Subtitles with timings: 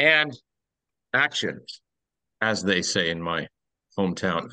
[0.00, 0.34] and
[1.12, 1.60] action,
[2.40, 3.46] as they say in my
[3.98, 4.48] hometown.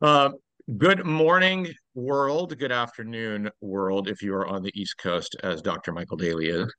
[0.00, 0.30] Uh,
[0.78, 2.58] good morning, world.
[2.58, 5.92] Good afternoon, world, if you are on the East Coast, as Dr.
[5.92, 6.74] Michael Dailey is.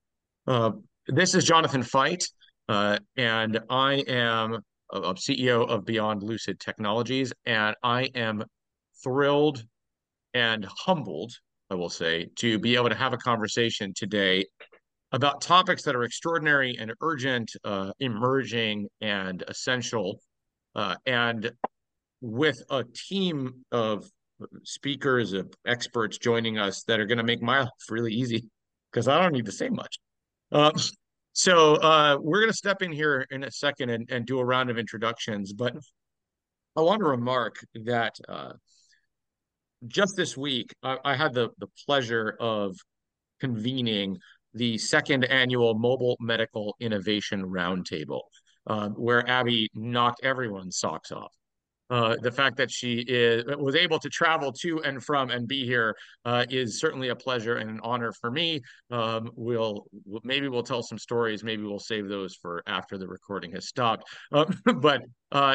[0.47, 0.71] Uh,
[1.07, 2.23] this is Jonathon Feit,
[2.67, 4.57] uh, and I am
[4.91, 8.43] a, a CEO of Beyond Lucid Technologies, and I am
[9.03, 9.63] thrilled
[10.33, 11.33] and humbled,
[11.69, 14.45] I will say, to be able to have a conversation today
[15.11, 20.19] about topics that are extraordinary and urgent, uh, emerging and essential,
[20.75, 21.51] uh, and
[22.21, 24.09] with a team of
[24.63, 28.47] speakers, of experts joining us that are going to make my life really easy
[28.91, 29.97] because I don't need to say much.
[30.51, 30.71] Uh,
[31.33, 31.79] so
[32.21, 34.77] we're going to step in here in a second and, and do a round of
[34.77, 35.73] introductions, but
[36.75, 38.53] I want to remark that uh,
[39.87, 42.77] just this week I, I had the the pleasure of
[43.39, 44.17] convening
[44.53, 48.21] the second annual Mobile Medical Innovation Roundtable,
[48.67, 51.33] uh, where Abby knocked everyone's socks off.
[51.91, 55.65] Uh, the fact that she is was able to travel to and from and be
[55.65, 58.61] here uh, is certainly a pleasure and an honor for me.
[58.91, 59.87] Um, we'll
[60.23, 61.43] maybe we'll tell some stories.
[61.43, 64.03] Maybe we'll save those for after the recording has stopped.
[64.31, 64.45] Uh,
[64.75, 65.01] but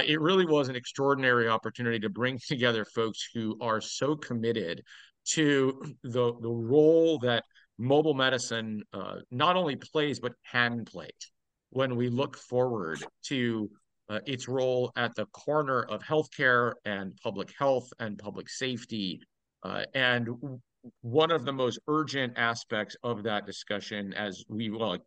[0.06, 4.82] it really was an extraordinary opportunity to bring together folks who are so committed
[5.24, 7.44] to the the role that
[7.78, 11.10] mobile medicine uh, not only plays but can play
[11.70, 13.68] when we look forward to
[14.08, 19.20] uh, its role at the corner of healthcare and public health and public safety.
[19.62, 20.28] Uh, and
[21.00, 24.98] one of the most urgent aspects of that discussion, as we well,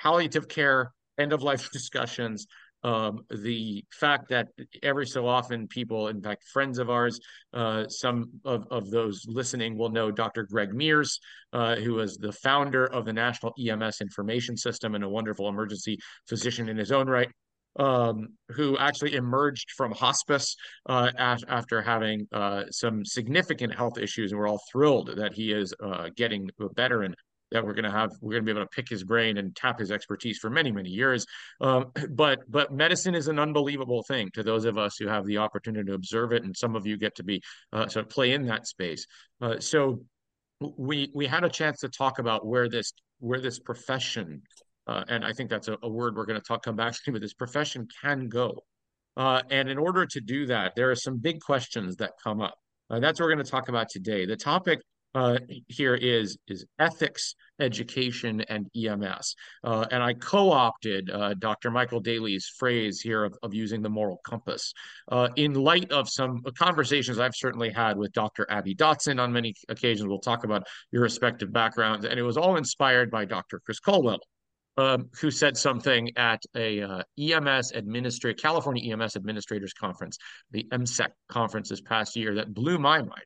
[0.00, 2.46] palliative care, end of life discussions,
[2.84, 4.48] um, the fact that
[4.82, 7.18] every so often people, in fact, friends of ours,
[7.52, 10.44] uh, some of, of those listening will know Dr.
[10.44, 11.18] Greg Mears,
[11.52, 15.98] uh, who was the founder of the National EMS Information System and a wonderful emergency
[16.28, 17.30] physician in his own right
[17.78, 20.56] um, who actually emerged from hospice
[20.88, 25.74] uh, after having uh, some significant health issues, and we're all thrilled that he is
[25.82, 27.14] uh, getting better and
[27.54, 29.56] that we're going to have we're going to be able to pick his brain and
[29.56, 31.26] tap his expertise for many many years.
[31.60, 35.38] Um, but but medicine is an unbelievable thing to those of us who have the
[35.38, 37.40] opportunity to observe it, and some of you get to be
[37.72, 39.06] uh, sort of play in that space.
[39.40, 40.04] Uh, so
[40.60, 44.42] we we had a chance to talk about where this where this profession
[44.86, 47.12] uh, and I think that's a, a word we're going to talk come back to,
[47.12, 48.64] but this profession can go.
[49.16, 52.54] Uh, and in order to do that, there are some big questions that come up.
[52.90, 54.26] Uh, that's what we're going to talk about today.
[54.26, 54.80] The topic
[55.14, 55.38] uh,
[55.68, 59.34] here is is ethics, education, and EMS.
[59.62, 61.70] Uh, and I co-opted uh, Dr.
[61.70, 64.72] Michael Dailey's phrase here of, of using the moral compass
[65.10, 68.46] uh, in light of some conversations I've certainly had with Dr.
[68.50, 70.08] Abby Dotson on many occasions.
[70.08, 73.60] We'll talk about your respective backgrounds, and it was all inspired by Dr.
[73.64, 74.18] Chris Colwell
[74.76, 80.18] um, who said something at a uh, EMS administrator, California EMS Administrators Conference,
[80.50, 83.24] the EMSAAC conference this past year, that blew my mind.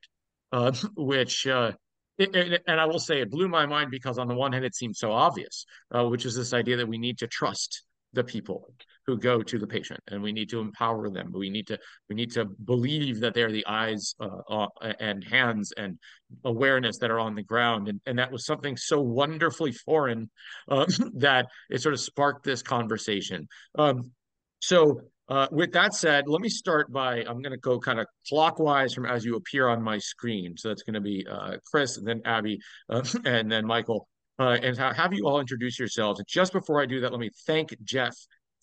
[0.51, 1.71] Uh, which, uh,
[2.17, 4.65] it, it, and I will say, it blew my mind because on the one hand,
[4.65, 5.65] it seemed so obvious,
[5.95, 7.83] uh, which is this idea that we need to trust
[8.13, 8.73] the people
[9.05, 11.31] who go to the patient and we need to empower them.
[11.33, 11.79] We need to
[12.09, 15.97] we need to believe that they're the eyes uh, uh, and hands and
[16.43, 17.87] awareness that are on the ground.
[17.87, 20.29] And, and that was something so wonderfully foreign
[20.67, 20.85] uh,
[21.15, 23.47] that it sort of sparked this conversation.
[23.77, 24.11] Um,
[24.59, 28.07] so uh, with that said, let me start by I'm going to go kind of
[28.27, 30.55] clockwise from as you appear on my screen.
[30.57, 32.59] So that's going to be uh, Chris, and then Abby,
[32.89, 34.07] uh, and then Michael
[34.39, 36.21] uh, and have you all introduce yourselves.
[36.27, 38.15] Just before I do that, let me thank Jeff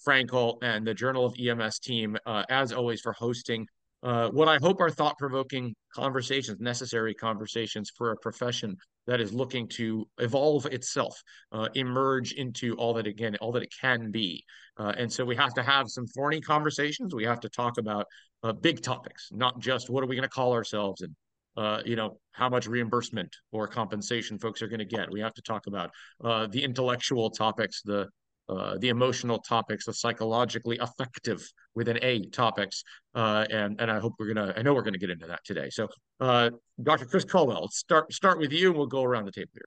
[0.06, 3.66] Frankel and the Journal of EMS team, uh, as always, for hosting
[4.06, 8.76] uh, what I hope are thought-provoking conversations, necessary conversations for a profession
[9.08, 13.74] that is looking to evolve itself, uh, emerge into all that again, all that it
[13.80, 14.44] can be.
[14.78, 17.16] Uh, and so we have to have some thorny conversations.
[17.16, 18.06] We have to talk about
[18.44, 21.12] uh, big topics, not just what are we going to call ourselves and
[21.56, 25.10] uh, you know, how much reimbursement or compensation folks are going to get.
[25.10, 25.90] We have to talk about
[26.22, 28.08] uh, the intellectual topics, the
[28.48, 32.84] uh, the emotional topics, the psychologically effective with an A topics,
[33.14, 35.68] uh, and and I hope we're gonna, I know we're gonna get into that today.
[35.70, 35.88] So,
[36.20, 36.50] uh,
[36.82, 37.06] Dr.
[37.06, 39.64] Chris Colwell, start start with you, and we'll go around the table here.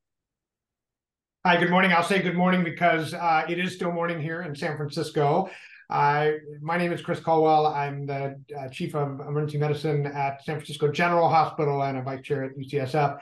[1.45, 1.93] Hi, good morning.
[1.93, 5.49] I'll say good morning because uh, it is still morning here in San Francisco.
[5.89, 7.65] I, my name is Chris Colwell.
[7.65, 12.21] I'm the uh, Chief of Emergency Medicine at San Francisco General Hospital and a Vice
[12.21, 13.17] Chair at UCSF.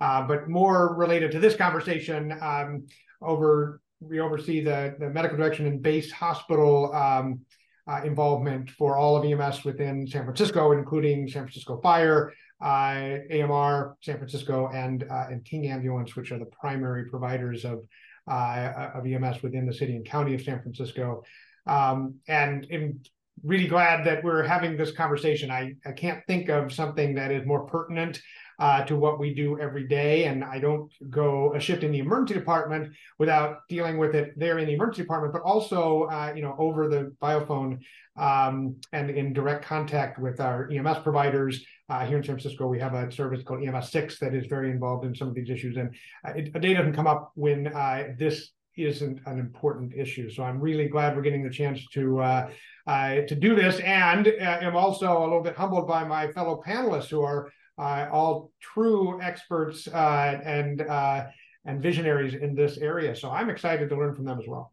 [0.00, 2.86] Uh, but more related to this conversation, um,
[3.22, 7.40] over we oversee the, the medical direction and base hospital um,
[7.86, 12.32] uh, involvement for all of EMS within San Francisco, including San Francisco Fire,
[12.62, 17.84] uh, AMR, San Francisco, and uh, and King Ambulance, which are the primary providers of
[18.30, 21.22] uh, of EMS within the city and county of San Francisco.
[21.66, 23.00] Um, and I'm
[23.42, 25.50] really glad that we're having this conversation.
[25.50, 28.20] I, I can't think of something that is more pertinent
[28.60, 30.24] uh, to what we do every day.
[30.24, 34.58] And I don't go a shift in the emergency department without dealing with it there
[34.58, 37.78] in the emergency department, but also, uh, you know, over the biophone
[38.16, 41.64] um, and in direct contact with our EMS providers.
[41.88, 45.04] Uh, here in San Francisco, we have a service called EMS6 that is very involved
[45.04, 45.76] in some of these issues.
[45.76, 50.30] And uh, a day doesn't come up when uh, this isn't an important issue.
[50.30, 52.50] So I'm really glad we're getting the chance to uh,
[52.86, 56.62] uh, to do this, and uh, am also a little bit humbled by my fellow
[56.66, 61.26] panelists who are uh, all true experts uh, and uh,
[61.64, 63.14] and visionaries in this area.
[63.14, 64.72] So I'm excited to learn from them as well.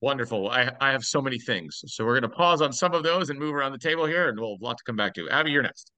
[0.00, 0.50] Wonderful.
[0.50, 1.82] I, I have so many things.
[1.86, 4.30] So we're going to pause on some of those and move around the table here,
[4.30, 5.28] and we'll have a lot to come back to.
[5.28, 5.92] Abby, you're next.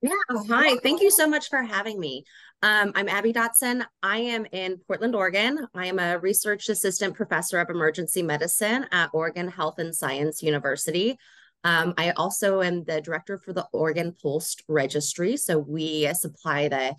[0.00, 0.12] Yeah,
[0.48, 0.76] hi.
[0.82, 2.24] Thank you so much for having me.
[2.62, 3.84] Um, I'm Abby Dotson.
[4.02, 5.66] I am in Portland, Oregon.
[5.74, 11.18] I am a research assistant professor of emergency medicine at Oregon Health and Science University.
[11.64, 15.36] Um, I also am the director for the Oregon POLST Registry.
[15.36, 16.94] So we supply the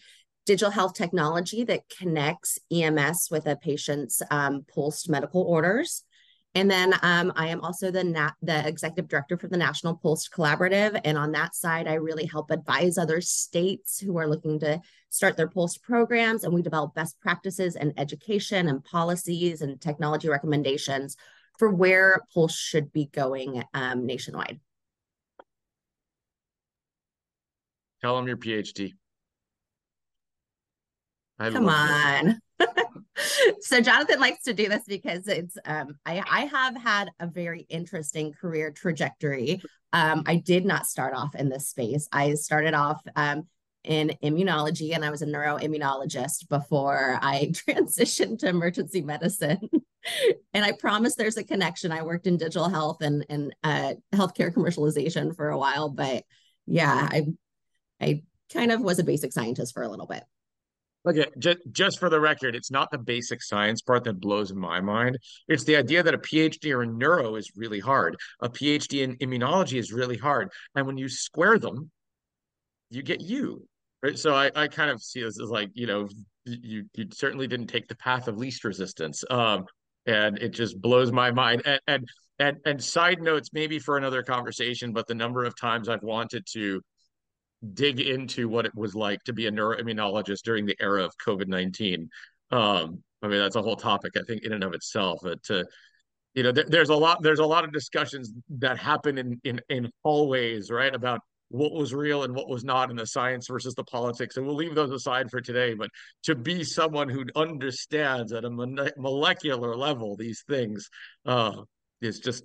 [0.46, 4.66] digital health technology that connects EMS with a patient's um,
[5.08, 6.04] medical orders.
[6.56, 10.32] And then um, I am also the nat- the executive director for the National POLST
[10.34, 14.82] Collaborative, and on that side, I really help advise other states who are looking to
[15.10, 20.28] start their POLST programs, and we develop best practices and education and policies and technology
[20.28, 21.16] recommendations
[21.60, 24.60] for where POLST should be going um, nationwide.
[28.02, 28.94] Tell them your PhD.
[31.38, 32.40] I Come on.
[33.62, 37.66] so Jonathon likes to do this because it's um, I, I have had a very
[37.70, 39.62] interesting career trajectory.
[39.94, 42.08] Um, I did not start off in this space.
[42.12, 43.48] I started off um,
[43.84, 49.70] in immunology and I was a neuroimmunologist before I transitioned to emergency medicine.
[50.54, 51.92] and I promise there's a connection.
[51.92, 56.24] I worked in digital health and, and uh, healthcare commercialization for a while, but
[56.66, 57.26] yeah, I
[58.02, 60.24] I kind of was a basic scientist for a little bit.
[61.08, 64.82] Okay, just just for the record, it's not the basic science part that blows my
[64.82, 65.18] mind.
[65.48, 68.18] It's the idea that a PhD in neuro is really hard.
[68.42, 70.52] A PhD in immunology is really hard.
[70.76, 71.90] And when you square them,
[72.90, 73.66] you get you.
[74.04, 74.18] Right.
[74.18, 76.08] So I, I kind of see this as like, you know,
[76.46, 79.24] you you certainly didn't take the path of least resistance.
[79.30, 79.66] Um,
[80.10, 81.62] and it just blows my mind.
[81.66, 82.08] And and
[82.40, 86.46] and and side notes, maybe for another conversation, but the number of times I've wanted
[86.54, 86.82] to
[87.74, 91.48] dig into what it was like to be a neuroimmunologist during the era of COVID
[91.48, 92.10] nineteen.
[92.52, 95.20] Um, I mean, that's a whole topic, I think, in and of itself.
[95.22, 95.66] But to,
[96.34, 99.92] you know, there's a lot there's a lot of discussions that happen in in in
[100.04, 103.84] hallways, right, about what was real and what was not in the science versus the
[103.84, 104.38] politics.
[104.38, 105.74] And we'll leave those aside for today.
[105.74, 105.90] But
[106.24, 110.90] to be someone who understands at a molecular level these things
[111.26, 111.62] uh,
[112.02, 112.44] is just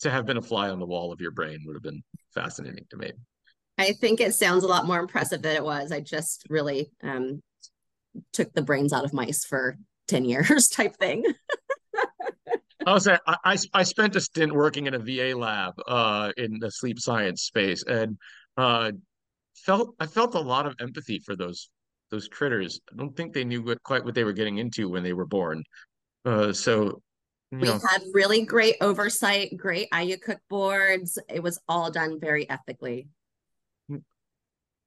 [0.00, 2.02] to have been a fly on the wall of your brain would have been
[2.34, 3.12] fascinating to me.
[3.78, 5.92] I think it sounds a lot more impressive than it was.
[5.92, 7.42] I just really um,
[8.32, 9.76] took the brains out of mice for
[10.08, 11.24] 10 years type thing.
[12.86, 16.32] I was saying, I, I, I spent a stint working in a VA lab uh,
[16.36, 18.16] in the sleep science space and
[18.56, 18.92] uh,
[19.56, 21.68] felt I felt a lot of empathy for those
[22.12, 22.80] those critters.
[22.92, 25.26] I don't think they knew what, quite what they were getting into when they were
[25.26, 25.64] born.
[26.24, 27.02] Uh, so
[27.50, 27.80] we know.
[27.90, 31.18] had really great oversight, great IACUC boards.
[31.28, 33.08] It was all done very ethically.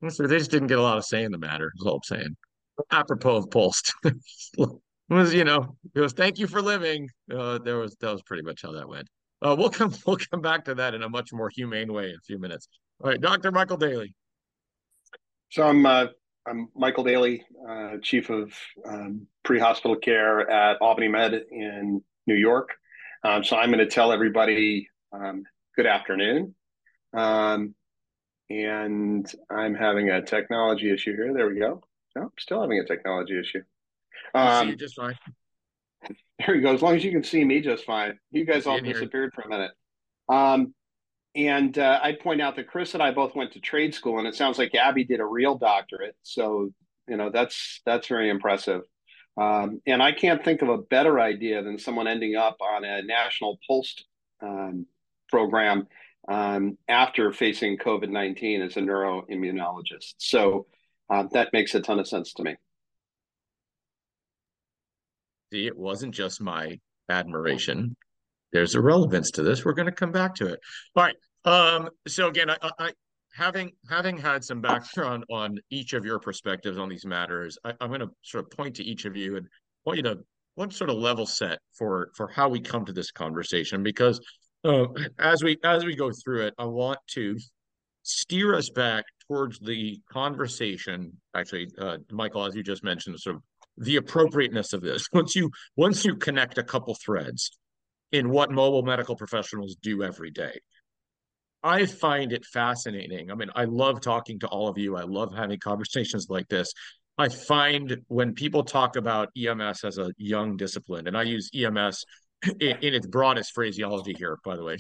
[0.07, 2.03] So they just didn't get a lot of say in the matter, is all I'm
[2.03, 2.37] saying.
[2.91, 3.93] Apropos of POLST.
[5.09, 7.09] was, you know, it was thank you for living.
[7.33, 9.07] Uh, there was that was pretty much how that went.
[9.41, 12.15] Uh, we'll come we'll come back to that in a much more humane way in
[12.15, 12.67] a few minutes.
[13.03, 13.51] All right, Dr.
[13.51, 14.13] Michael Dailey.
[15.49, 16.07] So I'm uh,
[16.45, 18.53] I'm Michael Dailey, uh, chief of
[18.85, 22.69] um, pre-hospital care at Albany Med in New York.
[23.23, 25.43] Um, so I'm going to tell everybody um,
[25.75, 26.55] good afternoon.
[27.13, 27.75] Um,
[28.49, 31.33] and I'm having a technology issue here.
[31.33, 31.83] There we go.
[32.15, 33.61] No, I'm still having a technology issue.
[34.33, 35.15] Um, just fine.
[36.39, 36.73] There you go.
[36.73, 38.17] As long as you can see me just fine.
[38.31, 39.31] You guys all disappeared here.
[39.33, 39.71] for a minute.
[40.29, 40.73] Um,
[41.35, 44.27] and uh, I'd point out that Chris and I both went to trade school, and
[44.27, 46.15] it sounds like Abby did a real doctorate.
[46.23, 46.71] So
[47.07, 48.81] you know that's that's very impressive.
[49.37, 53.01] Um, and I can't think of a better idea than someone ending up on a
[53.01, 54.03] national POLST
[54.41, 54.85] um,
[55.29, 55.87] program
[56.27, 60.15] um, after facing COVID 19 as a neuroimmunologist.
[60.17, 60.67] So
[61.09, 62.55] uh, that makes a ton of sense to me.
[65.51, 66.79] See, it wasn't just my
[67.09, 67.95] admiration.
[68.51, 69.65] There's a relevance to this.
[69.65, 70.59] We're going to come back to it.
[70.95, 71.15] All right.
[71.45, 72.91] Um, so again, I, I
[73.33, 77.89] having having had some background on each of your perspectives on these matters, I, am
[77.89, 79.47] going to sort of point to each of you and
[79.85, 80.19] want you to
[80.55, 84.19] one sort of level set for for how we come to this conversation because
[84.65, 84.85] uh,
[85.19, 87.37] as we as we go through it, I want to
[88.03, 91.13] steer us back towards the conversation.
[91.35, 93.41] Actually, uh, Michael, as you just mentioned, sort of
[93.79, 95.07] the appropriateness of this.
[95.13, 97.51] Once you once you connect a couple threads
[98.11, 100.59] in what mobile medical professionals do every day,
[101.63, 103.31] I find it fascinating.
[103.31, 104.95] I mean, I love talking to all of you.
[104.95, 106.73] I love having conversations like this.
[107.17, 112.05] I find when people talk about EMS as a young discipline, and I use EMS
[112.61, 114.77] in, in its broadest phraseology here, by the way,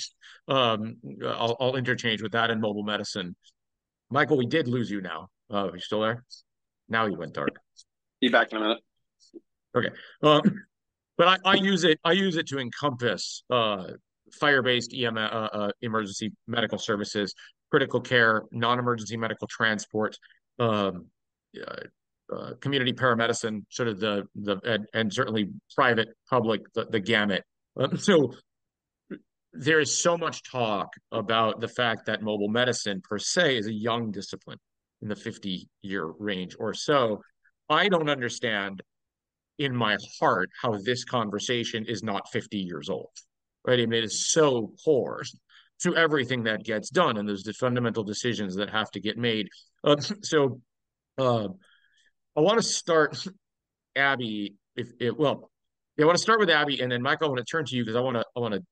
[0.47, 3.35] um, I'll, I'll, interchange with that in mobile medicine.
[4.09, 5.27] Michael, we did lose you now.
[5.51, 6.23] Uh, are you still there?
[6.87, 7.57] Now you went dark.
[8.21, 8.79] Be back in a minute.
[9.75, 9.89] Okay.
[10.23, 10.41] Um,
[11.17, 11.99] but I, I, use it.
[12.03, 13.87] I use it to encompass uh,
[14.39, 17.33] fire-based EM, uh, uh, emergency medical services,
[17.69, 20.17] critical care, non-emergency medical transport,
[20.59, 21.07] um,
[22.31, 27.43] uh, community paramedicine, sort of the the and, and certainly private, public, the, the gamut.
[27.75, 28.31] Um, so
[29.51, 33.73] there is so much talk about the fact that mobile medicine per se is a
[33.73, 34.59] young discipline
[35.01, 37.21] in the 50 year range or so.
[37.67, 38.81] I don't understand
[39.59, 43.11] in my heart how this conversation is not 50 years old
[43.65, 43.79] right?
[43.79, 45.23] I mean, it is so core
[45.81, 49.47] to everything that gets done, and the fundamental decisions that have to get made.
[49.83, 50.61] Uh, so,
[51.17, 51.47] uh,
[52.35, 53.17] I want to start,
[53.95, 54.55] Abby.
[54.75, 55.51] If it well,
[55.97, 57.27] yeah, I want to start with Abby, and then Michael.
[57.27, 58.63] I want to turn to you because I want to I want to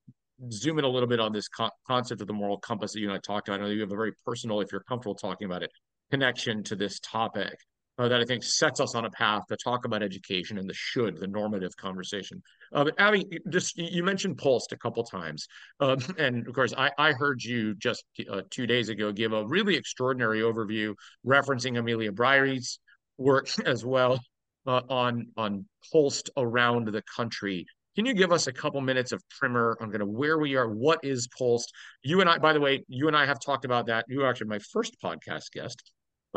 [0.52, 3.08] zoom in a little bit on this co- concept of the moral compass that you
[3.08, 3.60] and I talked about.
[3.60, 5.72] I know you have a very personal, if you're comfortable talking about it,
[6.12, 7.58] connection to this topic
[7.98, 10.74] uh, that I think sets us on a path to talk about education and the
[10.74, 12.42] should, the normative conversation.
[12.74, 15.48] Uh, but Abby, just you mentioned POLST a couple times,
[15.80, 19.46] um, and of course, I, I heard you just uh, two days ago give a
[19.48, 20.94] really extraordinary overview
[21.26, 22.80] referencing Amelia Briery's
[23.18, 24.20] work as well
[24.68, 27.66] uh, on on POLST around the country.
[27.96, 30.70] Can you give us a couple minutes of primer on kind of where we are?
[30.70, 31.72] What is POLST?
[32.04, 34.06] You and I, by the way, you and I have talked about that.
[34.08, 35.82] You were actually my first podcast guest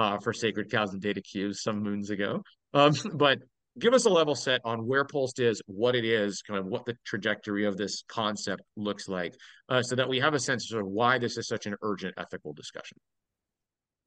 [0.00, 2.42] uh, for Sacred Cows and Data Queues some moons ago.
[2.72, 3.38] Um, but
[3.78, 6.86] give us a level set on where POLST is, what it is, kind of what
[6.86, 9.34] the trajectory of this concept looks like,
[9.68, 12.54] uh, so that we have a sense of why this is such an urgent ethical
[12.54, 12.96] discussion.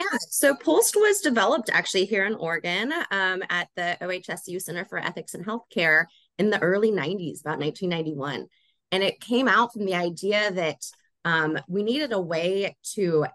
[0.01, 4.97] Yeah, so POLST was developed actually here in Oregon um, at the OHSU Center for
[4.97, 6.05] Ethics and Healthcare
[6.39, 8.47] in the early 90s, about 1991.
[8.91, 10.81] And it came out from the idea that
[11.23, 13.27] um, we needed a way to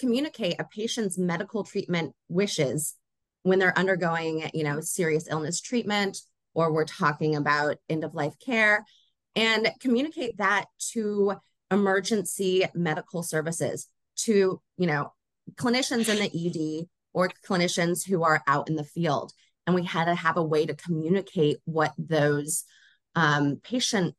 [0.00, 2.96] communicate a patient's medical treatment wishes
[3.42, 6.18] when they're undergoing, you know, serious illness treatment
[6.54, 8.84] or we're talking about end of life care
[9.36, 11.34] and communicate that to
[11.70, 15.12] emergency medical services to, you know,
[15.54, 19.32] clinicians in the ED or clinicians who are out in the field.
[19.66, 22.64] And we had to have a way to communicate what those
[23.14, 24.14] um, patient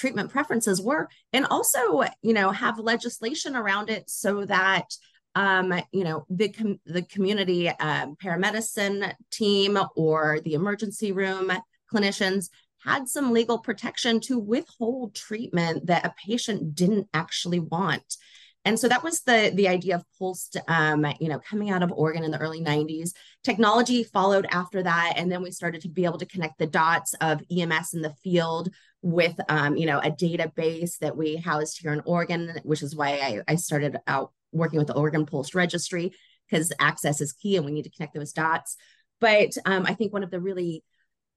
[0.00, 4.86] treatment preferences were and also you know have legislation around it so that
[5.34, 11.52] um, you know, the com- the community um, paramedicine team or the emergency room
[11.92, 12.48] clinicians
[12.84, 18.16] had some legal protection to withhold treatment that a patient didn't actually want.
[18.64, 21.92] And so that was the the idea of POLST, um, you know, coming out of
[21.92, 23.12] Oregon in the early 90s.
[23.42, 27.14] Technology followed after that, and then we started to be able to connect the dots
[27.20, 28.68] of EMS in the field
[29.02, 33.12] with, um, you know, a database that we housed here in Oregon, which is why
[33.12, 36.12] I, I started out working with the Oregon POLST Registry
[36.48, 38.76] because access is key and we need to connect those dots.
[39.20, 40.82] But um, I think one of the really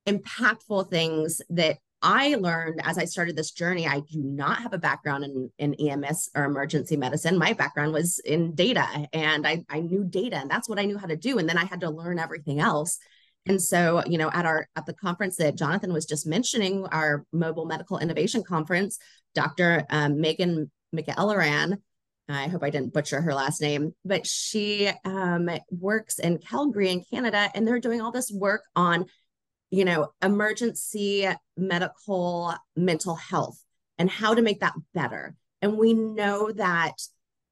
[0.07, 4.77] impactful things that I learned as I started this journey, I do not have a
[4.77, 7.37] background in, in EMS or emergency medicine.
[7.37, 10.97] My background was in data and I, I knew data and that's what I knew
[10.97, 11.39] how to do.
[11.39, 12.99] And then I had to learn everything else.
[13.45, 17.25] And so, you know, at our at the conference that Jonathon was just mentioning, our
[17.31, 18.99] mobile medical innovation conference,
[19.33, 19.85] Dr.
[19.89, 21.77] Um, Megan McElleran
[22.29, 27.03] I hope I didn't butcher her last name, but she um, works in Calgary in
[27.11, 29.05] Canada, and they're doing all this work on,
[29.73, 31.27] you know, emergency
[31.57, 33.59] medical mental health
[33.97, 35.35] and how to make that better.
[35.63, 36.93] And we know that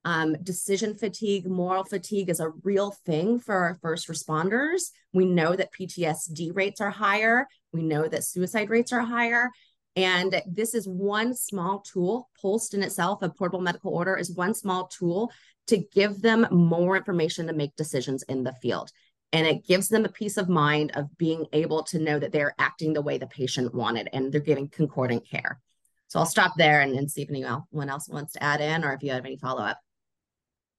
[0.05, 4.91] um, decision fatigue, moral fatigue is a real thing for our first responders.
[5.13, 7.47] We know that PTSD rates are higher.
[7.73, 9.49] We know that suicide rates are higher.
[9.95, 12.29] And this is one small tool.
[12.39, 15.31] POLST in itself, a portable medical order, is one small tool
[15.67, 18.91] to give them more information to make decisions in the field.
[19.33, 22.53] And it gives them a peace of mind of being able to know that they're
[22.59, 25.59] acting the way the patient wanted and they're getting concordant care.
[26.07, 28.91] So I'll stop there and, and see if anyone else wants to add in or
[28.93, 29.79] if you have any follow up.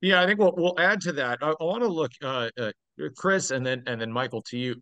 [0.03, 1.39] Yeah, I think we'll we'll add to that.
[1.41, 2.73] I, I want to look, uh, uh,
[3.17, 4.75] Chris, and then and then Michael to you,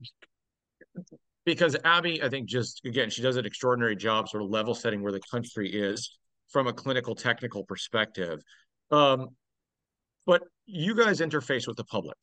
[1.45, 5.03] because Abby, I think just again, she does an extraordinary job, sort of level setting
[5.03, 8.41] where the country is from a clinical technical perspective.
[8.91, 9.29] Um,
[10.27, 12.17] but you guys interface with the public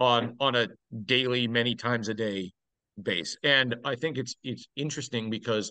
[0.00, 0.68] on on a
[1.04, 2.52] daily, many times a day
[3.02, 5.70] base, and I think it's it's interesting because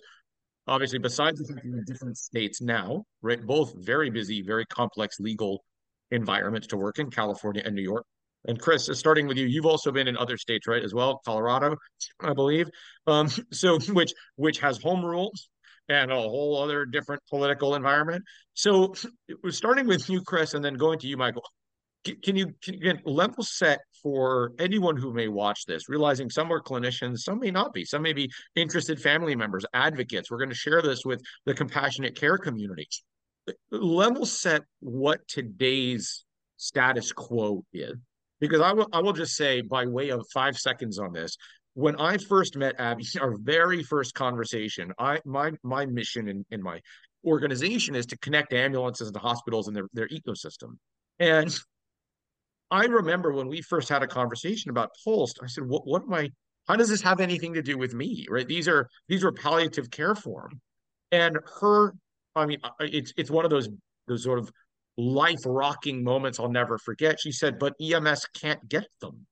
[0.67, 5.63] obviously, besides the fact in different states now, right, both very busy, very complex legal
[6.11, 8.05] environments to work in, California and New York.
[8.45, 11.77] And Chris, starting with you, you've also been in other states, right, as well, Colorado,
[12.19, 12.69] I believe.
[13.07, 15.49] Um, so which which has home rules
[15.89, 18.23] and a whole other different political environment.
[18.53, 18.93] So
[19.49, 21.43] starting with you, Chris, and then going to you, Michael.
[22.03, 26.61] Can you, can you level set for anyone who may watch this, realizing some are
[26.61, 30.29] clinicians, some may not be, some may be interested family members, advocates.
[30.29, 32.87] We're going to share this with the compassionate care community.
[33.71, 36.25] Level set what today's
[36.57, 37.95] status quo is.
[38.39, 41.37] Because I will I will just say by way of five seconds on this,
[41.75, 46.61] when I first met Abby, our very first conversation, I my my mission in, in
[46.61, 46.81] my
[47.25, 50.77] organization is to connect ambulances to hospitals and their, their ecosystem.
[51.19, 51.57] And
[52.71, 56.13] I remember when we first had a conversation about POLST, I said, what what am
[56.13, 56.29] I
[56.67, 58.25] how does this have anything to do with me?
[58.29, 58.47] Right.
[58.47, 60.61] These are these are palliative care form.
[61.11, 61.93] And her,
[62.35, 63.69] I mean, it's it's one of those
[64.07, 64.51] those sort of
[64.97, 67.19] life rocking moments I'll never forget.
[67.19, 69.25] She said, but EMS can't get them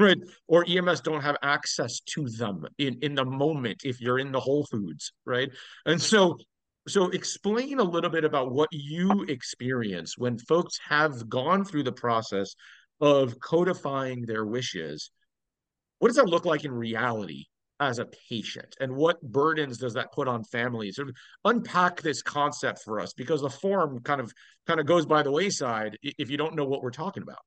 [0.00, 0.18] right?
[0.48, 4.40] Or EMS don't have access to them in, in the moment if you're in the
[4.40, 5.50] Whole Foods, right?
[5.86, 6.38] And so
[6.88, 11.92] so explain a little bit about what you experience when folks have gone through the
[11.92, 12.54] process
[13.00, 15.10] of codifying their wishes.
[15.98, 17.44] What does that look like in reality
[17.80, 22.20] as a patient and what burdens does that put on families sort of unpack this
[22.20, 24.30] concept for us because the form kind of
[24.66, 27.38] kind of goes by the wayside if you don't know what we're talking about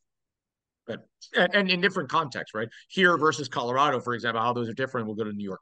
[0.85, 2.67] but and, and in different contexts, right?
[2.89, 5.07] Here versus Colorado, for example, how those are different.
[5.07, 5.61] We'll go to New York.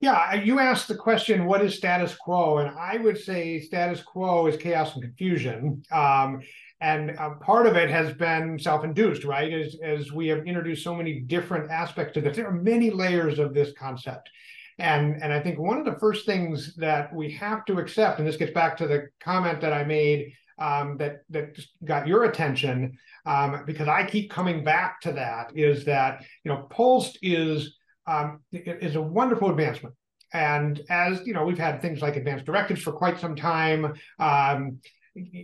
[0.00, 2.58] Yeah, you asked the question, what is status quo?
[2.58, 5.82] And I would say status quo is chaos and confusion.
[5.90, 6.40] Um,
[6.80, 9.52] and uh, part of it has been self-induced, right?
[9.52, 13.40] As, as we have introduced so many different aspects to this, there are many layers
[13.40, 14.30] of this concept.
[14.78, 18.28] And, and I think one of the first things that we have to accept, and
[18.28, 22.98] this gets back to the comment that I made um, that that got your attention
[23.26, 27.77] um, because I keep coming back to that is that you know POLST is
[28.08, 29.94] um, is a wonderful advancement.
[30.32, 33.94] And as you know, we've had things like advanced directives for quite some time.
[34.18, 34.78] Um,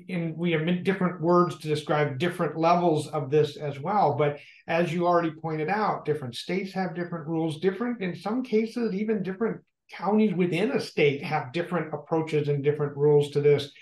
[0.09, 4.15] and we have different words to describe different levels of this as well.
[4.15, 8.95] But as you already pointed out, different states have different rules, different, in some cases,
[8.95, 13.73] even different counties within a state have different approaches and different rules to this.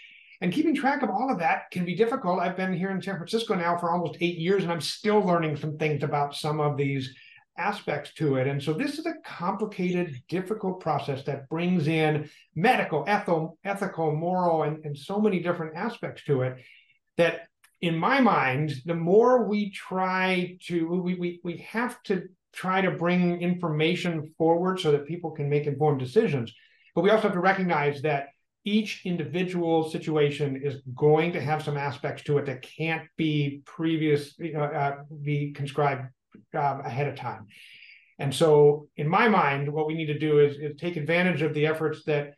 [0.40, 2.40] And keeping track of all of that can be difficult.
[2.40, 5.56] I've been here in San Francisco now for almost eight years, and I'm still learning
[5.56, 7.14] some things about some of these
[7.56, 8.46] aspects to it.
[8.46, 14.62] And so this is a complicated, difficult process that brings in medical, ethical, ethical moral,
[14.62, 16.56] and, and so many different aspects to it
[17.18, 17.42] that
[17.80, 22.92] in my mind, the more we try to, we, we, we have to try to
[22.92, 26.52] bring information forward so that people can make informed decisions.
[26.94, 28.28] But we also have to recognize that
[28.64, 34.38] each individual situation is going to have some aspects to it that can't be previous
[34.38, 36.04] know, uh, be conscribed
[36.54, 37.46] um, ahead of time.
[38.18, 41.54] And so in my mind what we need to do is, is take advantage of
[41.54, 42.34] the efforts that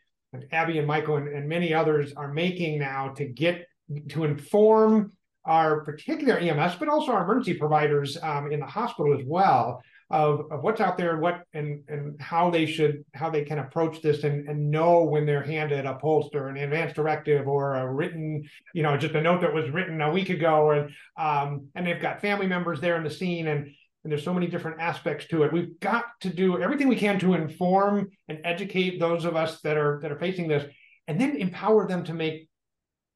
[0.51, 3.67] abby and michael and, and many others are making now to get
[4.09, 5.13] to inform
[5.45, 9.81] our particular ems but also our emergency providers um, in the hospital as well
[10.11, 13.59] of, of what's out there and what and and how they should how they can
[13.59, 17.93] approach this and, and know when they're handed a poster an advanced directive or a
[17.93, 18.43] written
[18.75, 22.03] you know just a note that was written a week ago and um and they've
[22.03, 23.71] got family members there in the scene and
[24.05, 25.53] and there's so many different aspects to it.
[25.53, 29.77] We've got to do everything we can to inform and educate those of us that
[29.77, 30.71] are that are facing this
[31.09, 32.49] and then empower them to make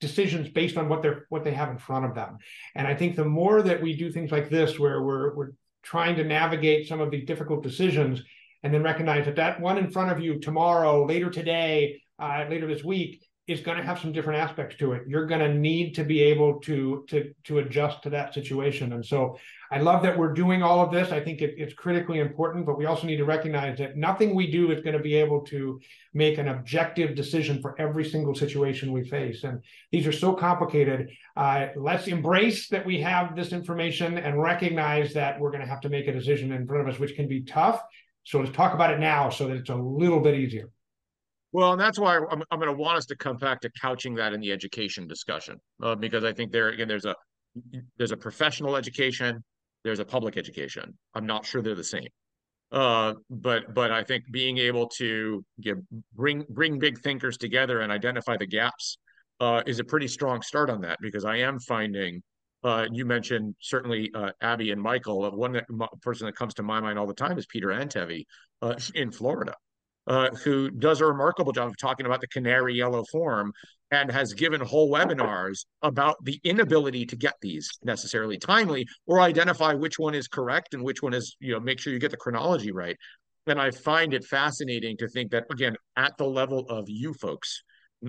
[0.00, 2.38] decisions based on what they're what they have in front of them.
[2.74, 6.16] And i think the more that we do things like this where we're we're trying
[6.16, 8.22] to navigate some of these difficult decisions
[8.62, 12.66] and then recognize that that one in front of you tomorrow, later today, uh, later
[12.66, 15.02] this week is going to have some different aspects to it.
[15.08, 18.92] You're going to need to be able to to to adjust to that situation.
[18.92, 19.38] And so
[19.72, 21.12] I love that we're doing all of this.
[21.12, 24.50] I think it, it's critically important, but we also need to recognize that nothing we
[24.50, 25.80] do is going to be able to
[26.12, 29.44] make an objective decision for every single situation we face.
[29.44, 31.10] And these are so complicated.
[31.34, 35.80] Uh, let's embrace that we have this information and recognize that we're going to have
[35.82, 37.80] to make a decision in front of us, which can be tough.
[38.24, 40.68] So let's talk about it now so that it's a little bit easier.
[41.52, 44.14] Well, and that's why I'm, I'm going to want us to come back to couching
[44.16, 47.14] that in the education discussion, uh, because I think there again there's a
[47.96, 49.42] there's a professional education,
[49.82, 50.96] there's a public education.
[51.14, 52.08] I'm not sure they're the same,
[52.70, 55.78] uh, but but I think being able to give,
[56.14, 58.98] bring bring big thinkers together and identify the gaps
[59.40, 62.22] uh, is a pretty strong start on that because I am finding.
[62.64, 65.30] Uh, you mentioned certainly uh, Abby and Michael.
[65.30, 65.64] One that,
[66.02, 68.24] person that comes to my mind all the time is Peter Antevy
[68.60, 69.54] uh, in Florida
[70.08, 73.52] uh, who does a remarkable job of talking about the canary yellow form
[73.90, 79.74] and has given whole webinars about the inability to get these necessarily timely or identify
[79.74, 82.16] which one is correct and which one is, you know, make sure you get the
[82.16, 82.96] chronology right.
[83.46, 87.62] And I find it fascinating to think that, again, at the level of you folks,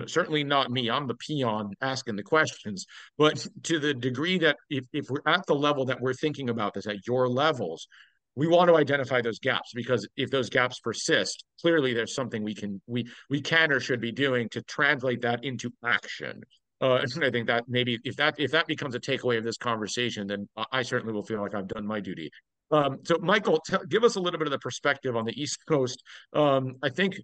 [0.06, 2.86] certainly not me, I'm the peon asking the questions,
[3.18, 6.74] but to the degree that if, if we're at the level that we're thinking about
[6.74, 7.88] this at your levels,
[8.36, 12.54] we want to identify those gaps because if those gaps persist clearly there's something we
[12.54, 16.40] can we we can or should be doing to translate that into action
[16.80, 20.26] uh, I think that maybe if that if that becomes a takeaway of this conversation,
[20.26, 22.30] then I certainly will feel like I've done my duty.
[22.70, 26.02] Um, so, Michael, give us a little bit of the perspective on the East Coast.
[26.32, 27.16] Um, I think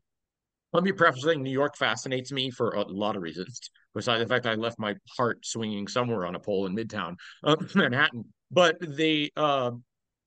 [0.72, 3.60] let me preface saying New York fascinates me for a lot of reasons.
[3.94, 7.14] Besides the fact I left my heart swinging somewhere on a pole in Midtown
[7.44, 9.70] uh, Manhattan, but the uh,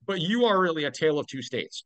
[0.09, 1.83] but you are really a tale of two states,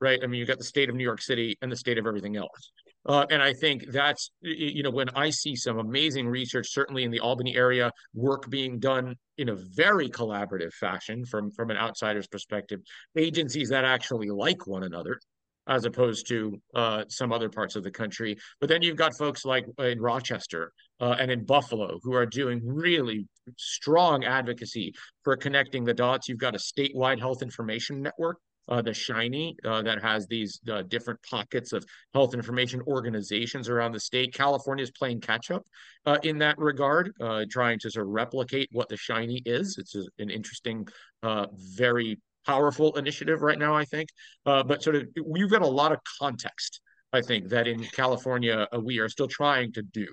[0.00, 0.18] right?
[0.24, 2.36] I mean, you got the state of New York City and the state of everything
[2.36, 2.72] else.
[3.06, 7.12] Uh, and I think that's, you know, when I see some amazing research, certainly in
[7.12, 12.26] the Albany area, work being done in a very collaborative fashion from, from an outsider's
[12.26, 12.80] perspective,
[13.16, 15.20] agencies that actually like one another,
[15.68, 18.36] as opposed to uh, some other parts of the country.
[18.60, 22.60] But then you've got folks like in Rochester uh, and in Buffalo who are doing
[22.64, 26.28] really strong advocacy for connecting the dots.
[26.28, 28.38] You've got a statewide health information network
[28.70, 33.92] uh, the SHIN-NY uh, that has these uh, different pockets of health information organizations around
[33.92, 34.32] the state.
[34.32, 35.64] California is playing catch up
[36.06, 39.76] uh, in that regard, uh, trying to sort of replicate what the SHIN-NY is.
[39.78, 40.86] It's an interesting,
[41.22, 44.08] uh, very powerful initiative right now, I think.
[44.46, 46.80] Uh, but sort of, we've got a lot of context,
[47.12, 50.06] I think, that in California uh, we are still trying to do.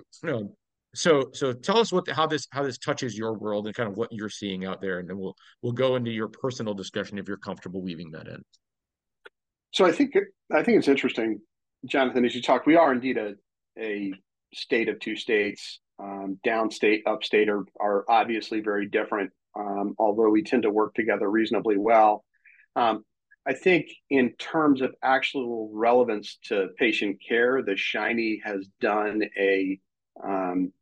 [0.94, 3.98] so, so tell us what how this how this touches your world and kind of
[3.98, 7.28] what you're seeing out there, and then we'll we'll go into your personal discussion if
[7.28, 8.42] you're comfortable weaving that in.
[9.72, 10.16] So I think
[10.52, 11.40] I think it's interesting,
[11.86, 13.36] Jonathon, as you talk, we are indeed a
[13.80, 14.14] a
[14.54, 15.80] state of two states.
[16.00, 21.30] Um, downstate, upstate are are obviously very different um, although we tend to work together
[21.30, 22.24] reasonably well.
[22.76, 23.04] Um,
[23.48, 29.80] I think in terms of actual relevance to patient care, the SHIN-NY has done a
[30.22, 30.74] um,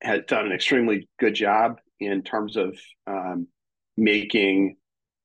[0.00, 3.48] has done an extremely good job in terms of um,
[3.96, 4.76] making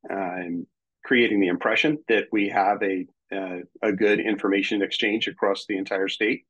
[0.10, 0.66] um,
[1.04, 6.10] creating the impression that we have a uh, a good information exchange across the entire
[6.10, 6.44] state.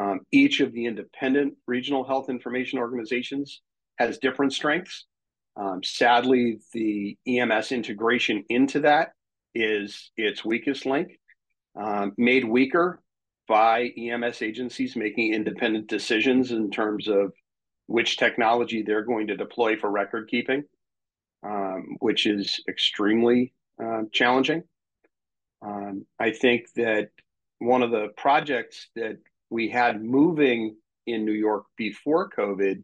[0.00, 3.60] Um, each of the independent regional health information organizations
[3.98, 5.06] has different strengths.
[5.56, 9.12] Um, sadly, the EMS integration into that
[9.54, 11.18] is its weakest link,
[11.76, 13.00] um, made weaker
[13.48, 17.32] by EMS agencies making independent decisions in terms of
[17.86, 20.64] which technology they're going to deploy for record keeping,
[21.42, 23.52] um, which is extremely
[23.82, 24.62] uh, challenging.
[25.60, 27.10] Um, I think that
[27.58, 29.18] one of the projects that
[29.50, 30.76] we had moving
[31.06, 32.82] in New York before COVID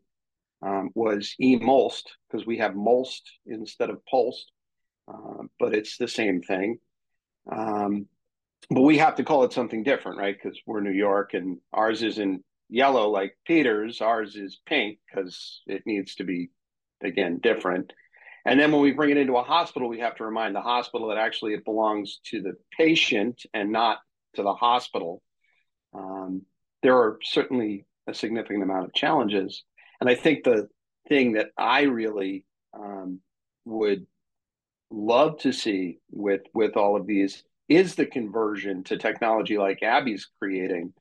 [0.62, 4.51] um, was eMOLST because we have MOLST instead of POLST,
[5.09, 6.79] uh, but it's the same thing.
[7.51, 8.07] Um,
[8.71, 10.37] but we have to call it something different, right?
[10.40, 15.83] Because we're New York and ours isn't yellow like Peter's, ours is pink because it
[15.87, 16.51] needs to be,
[17.03, 17.92] again, different.
[18.44, 21.09] And then when we bring it into a hospital, we have to remind the hospital
[21.09, 23.99] that actually it belongs to the patient and not
[24.35, 25.23] to the hospital.
[25.94, 26.42] Um,
[26.83, 29.64] there are certainly a significant amount of challenges.
[30.00, 30.68] And I think the
[31.08, 32.44] thing that I really
[32.78, 33.20] um,
[33.64, 34.06] would
[34.90, 40.28] love to see with with all of these is the conversion to technology like Abby's
[40.38, 40.92] creating,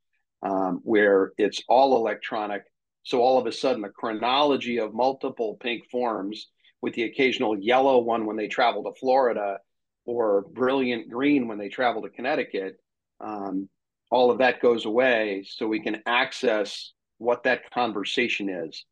[0.44, 2.64] um, where it's all electronic.
[3.04, 6.48] So all of a sudden, the chronology of multiple pink forms
[6.82, 9.60] with the occasional yellow one when they travel to Florida
[10.06, 12.78] or brilliant green when they travel to Connecticut.
[13.20, 13.70] Um,
[14.12, 18.86] all of that goes away so we can access what that conversation is.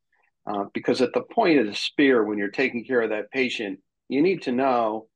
[0.48, 3.80] Uh, because at the point of the spear, when you're taking care of that patient,
[4.10, 5.08] you need to know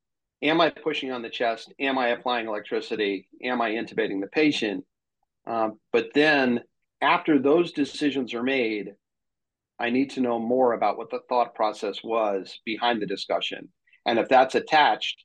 [0.41, 1.73] am I pushing on the chest?
[1.79, 3.27] Am I applying electricity?
[3.43, 4.85] Am I intubating the patient?
[5.45, 6.61] Uh, but then
[7.01, 8.93] after those decisions are made,
[9.79, 13.69] I need to know more about what the thought process was behind the discussion.
[14.05, 15.23] And if that's attached,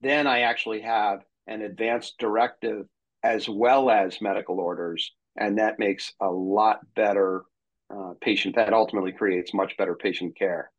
[0.00, 2.86] then I actually have an advanced directive
[3.22, 7.44] as well as medical orders, and that makes a lot better
[7.94, 8.56] uh, patient.
[8.56, 10.70] That ultimately creates much better patient care.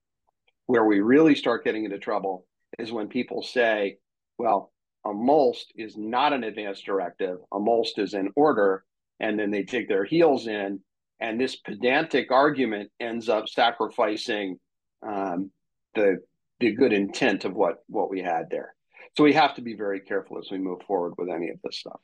[0.67, 2.45] Where we really start getting into trouble
[2.79, 3.97] is when people say,
[4.37, 4.71] "Well,
[5.05, 7.39] a MOLST is not an advance directive.
[7.51, 8.85] A MOLST is an order,"
[9.19, 10.79] and then they dig their heels in,
[11.19, 14.59] and this pedantic argument ends up sacrificing
[15.05, 15.51] um,
[15.95, 16.17] the
[16.59, 18.73] the good intent of what what we had there.
[19.17, 21.79] So we have to be very careful as we move forward with any of this
[21.79, 21.99] stuff.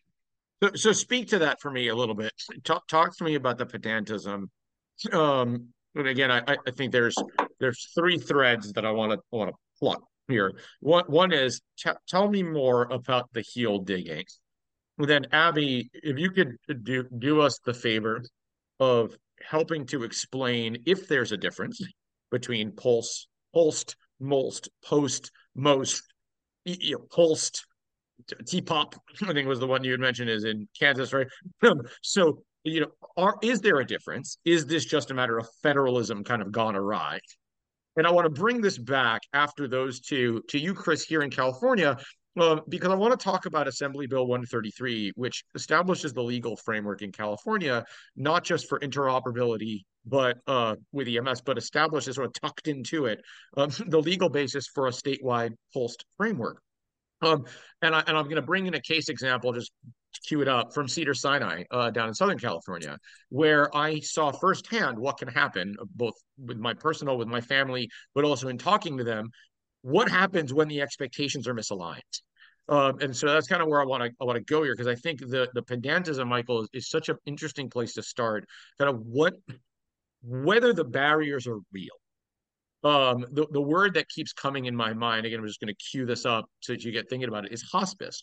[0.63, 2.31] So, so speak to that for me a little bit.
[2.63, 4.49] Talk, talk to me about the pedantism.
[5.11, 7.15] Um, and again, I, I think there's
[7.59, 10.53] there's three threads that I want to want to pluck here.
[10.79, 11.61] One one is
[12.07, 14.25] tell me more about the heel digging.
[14.97, 18.23] Then Abby, if you could do do us the favor
[18.79, 19.15] of
[19.47, 21.81] helping to explain if there's a difference
[22.31, 26.03] between pulse, POLST, most, post, most,
[26.65, 27.65] you know, POLST,
[28.25, 31.27] TPOPP, I think was the one you had mentioned is in Kansas, right?
[32.01, 34.37] so, you know, are is there a difference?
[34.45, 37.19] Is this just a matter of federalism kind of gone awry?
[37.95, 41.31] And I want to bring this back after those two to you, Chris, here in
[41.31, 41.97] California,
[42.39, 47.01] um, because I want to talk about Assembly Bill 133, which establishes the legal framework
[47.01, 47.83] in California,
[48.15, 53.19] not just for interoperability, but uh, with EMS, but establishes sort of tucked into it
[53.57, 56.61] um, the legal basis for a statewide POLST framework.
[57.21, 57.45] Um,
[57.81, 59.71] and, I, and I'm going to bring in a case example, just
[60.25, 62.97] cue it up from Cedar Sinai uh, down in Southern California,
[63.29, 68.23] where I saw firsthand what can happen, both with my personal, with my family, but
[68.23, 69.29] also in talking to them.
[69.81, 72.01] What happens when the expectations are misaligned?
[72.69, 74.73] Um, and so that's kind of where I want to I want to go here
[74.73, 78.45] because I think the the pedantism, Michael, is, is such an interesting place to start.
[78.77, 79.35] Kind of what
[80.21, 81.95] whether the barriers are real
[82.83, 85.85] um, the, the word that keeps coming in my mind, again, I'm just going to
[85.91, 88.21] cue this up so that you get thinking about it, is hospice,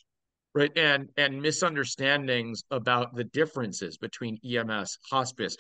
[0.55, 0.71] right?
[0.77, 5.57] And and misunderstandings about the differences between EMS, hospice,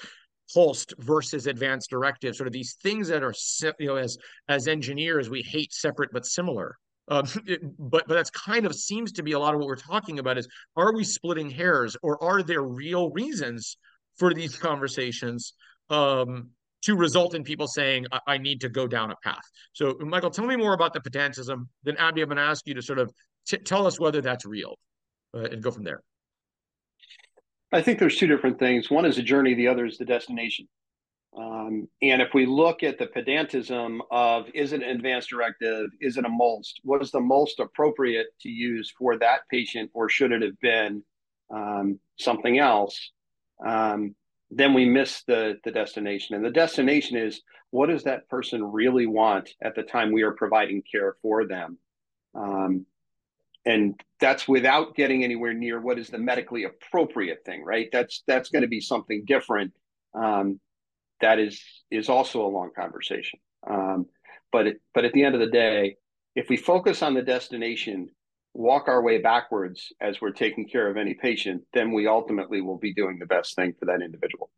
[0.52, 3.35] POLST versus advanced directive, sort of these things that are,
[3.78, 4.16] you know, as
[4.48, 6.76] as engineers, we hate separate but similar.
[7.09, 9.76] Um, it, but but that's kind of seems to be a lot of what we're
[9.76, 13.76] talking about is are we splitting hairs or are there real reasons
[14.16, 15.54] for these conversations
[15.90, 16.50] um,
[16.85, 19.44] to result in people saying, I, I need to go down a path.
[19.73, 21.66] So, Michael, tell me more about the pedantism.
[21.83, 23.12] Then, Abby, I'm going to ask you to sort of
[23.64, 24.77] tell us whether that's real
[25.35, 26.03] uh, and go from there.
[27.73, 28.90] I think there's two different things.
[28.90, 30.68] One is a journey, the other is the destination.
[31.37, 36.16] Um, and if we look at the pedantism of is it an advanced directive, is
[36.16, 40.31] it a MOLST, what is the most appropriate to use for that patient, or should
[40.31, 41.03] it have been
[41.53, 43.11] um, something else?
[43.66, 44.14] Um,
[44.56, 46.36] then we miss the the destination.
[46.36, 50.32] And the destination is what does that person really want at the time we are
[50.32, 51.78] providing care for them?
[52.34, 52.86] Um,
[53.66, 57.88] and that's without getting anywhere near what is the medically appropriate thing right?
[57.92, 59.72] That's that's going to be something different
[60.14, 60.60] um,
[61.20, 63.38] that is is also a long conversation.
[63.68, 64.06] Um,
[64.52, 65.96] but it, but at the end of the day
[66.34, 68.08] if we focus on the destination
[68.54, 72.78] walk our way backwards as we're taking care of any patient, then we ultimately will
[72.78, 74.50] be doing the best thing for that individual.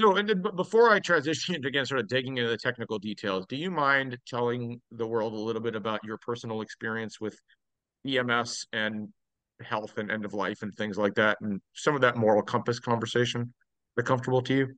[0.00, 3.46] So, and then, before I transition into again, sort of digging into the technical details,
[3.48, 7.38] do you mind telling the world a little bit about your personal experience with
[8.06, 9.08] EMS and
[9.62, 12.78] health and end of life and things like that, and some of that moral compass
[12.78, 13.52] conversation?
[13.98, 14.68] Are comfortable to you?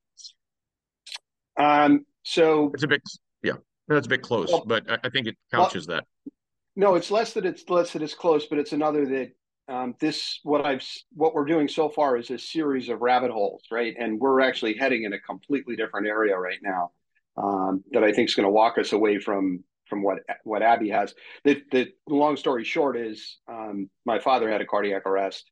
[1.56, 2.06] Um.
[2.24, 3.02] So it's a bit,
[3.42, 3.54] yeah,
[3.88, 6.32] that's a bit close, well, but I, I think it couches well, that.
[6.74, 9.32] No, it's less that it's less that it's close, but it's another that
[9.68, 10.82] um, this what I've
[11.12, 13.94] what we're doing so far is a series of rabbit holes, right?
[13.98, 16.92] And we're actually heading in a completely different area right now
[17.36, 20.88] um, that I think is going to walk us away from from what what Abby
[20.90, 21.14] has.
[21.44, 25.50] The the long story short is um, my father had a cardiac arrest.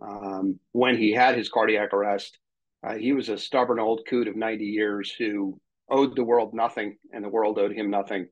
[0.00, 2.38] Um, when he had his cardiac arrest,
[2.86, 6.96] uh, he was a stubborn old coot of ninety years who owed the world nothing,
[7.12, 8.28] and the world owed him nothing.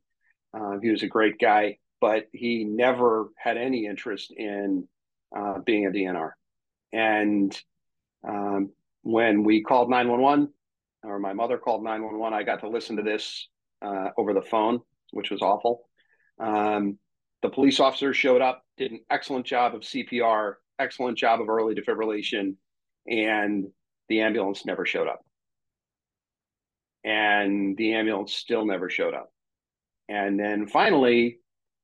[0.54, 4.88] Uh, he was a great guy but he never had any interest in
[5.34, 6.30] uh, being a DNR.
[6.92, 7.56] And
[8.28, 10.52] um, when we called 911,
[11.04, 13.48] or my mother called 911, I got to listen to this
[13.82, 14.80] uh, over the phone,
[15.12, 15.88] which was awful.
[16.40, 16.98] Um,
[17.40, 21.76] the police officer showed up, did an excellent job of CPR, excellent job of early
[21.76, 22.56] defibrillation,
[23.06, 23.66] and
[24.08, 25.20] the ambulance never showed up.
[27.04, 29.32] And the ambulance still never showed up.
[30.08, 31.38] And then finally,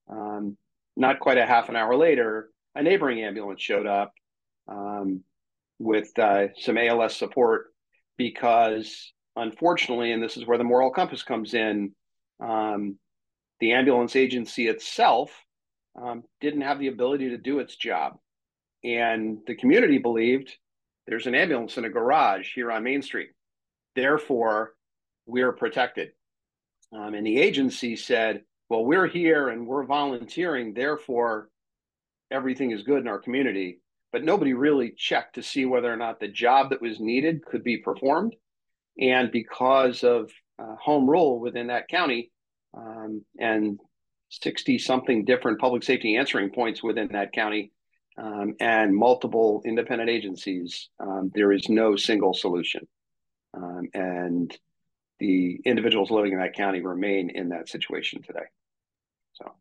[0.09, 0.57] um,
[0.97, 4.13] not quite a half an hour later, a neighboring ambulance showed up
[4.69, 5.23] um,
[5.79, 7.67] with uh, some ALS support
[8.17, 11.93] because, unfortunately, and this is where the moral compass comes in,
[12.41, 12.99] um,
[13.61, 15.31] the ambulance agency itself
[16.01, 18.19] um, didn't have the ability to do its job.
[18.85, 20.57] and the community believed
[21.07, 23.31] there's an ambulance in a garage here on Main Street.
[23.97, 24.75] Therefore,
[25.27, 26.11] we're protected.
[26.93, 30.75] Um, and the agency said, well, we're here and we're volunteering.
[30.75, 31.49] Therefore,
[32.31, 33.81] everything is good in our community.
[34.13, 37.63] But nobody really checked to see whether or not the job that was needed could
[37.63, 38.35] be performed.
[38.99, 42.31] And because of uh, home rule within that county
[42.75, 43.79] um, and
[44.31, 47.73] 60 something different public safety answering points within that county
[48.17, 52.87] um, and multiple independent agencies, um, there is no single solution.
[53.55, 54.57] Um, and
[55.19, 58.47] the individuals living in that county remain in that situation today.
[59.35, 59.53] So,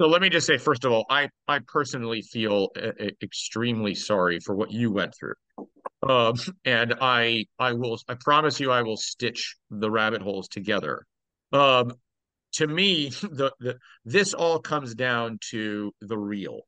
[0.00, 2.70] so let me just say, first of all, I I personally feel
[3.22, 5.34] extremely sorry for what you went through,
[6.08, 6.34] um,
[6.64, 11.04] and I I will I promise you I will stitch the rabbit holes together.
[11.52, 11.92] Um,
[12.54, 16.62] to me, the, the this all comes down to the real.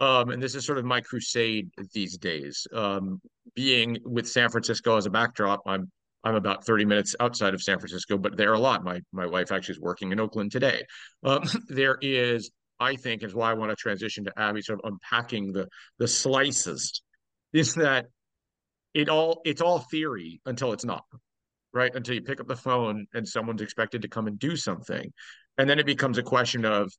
[0.00, 2.66] Um, and this is sort of my crusade these days.
[2.74, 3.20] Um,
[3.54, 5.90] being with San Francisco as a backdrop, I'm
[6.24, 8.82] I'm about 30 minutes outside of San Francisco, but there are a lot.
[8.82, 10.82] My my wife actually is working in Oakland today.
[11.22, 14.90] Um, there is, I think, is why I want to transition to Abby, sort of
[14.90, 17.02] unpacking the the slices.
[17.52, 18.06] Is that
[18.94, 19.42] it all?
[19.44, 21.04] It's all theory until it's not,
[21.72, 21.94] right?
[21.94, 25.12] Until you pick up the phone and someone's expected to come and do something,
[25.58, 26.90] and then it becomes a question of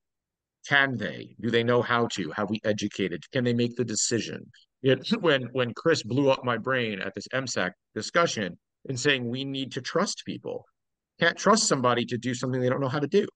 [0.67, 1.35] can they?
[1.41, 2.31] Do they know how to?
[2.31, 3.23] Have we educated?
[3.31, 4.51] Can they make the decision?
[4.83, 8.57] It, when when Chris blew up my brain at this EMSAAC discussion
[8.88, 10.65] and saying we need to trust people,
[11.19, 13.28] can't trust somebody to do something they don't know how to do.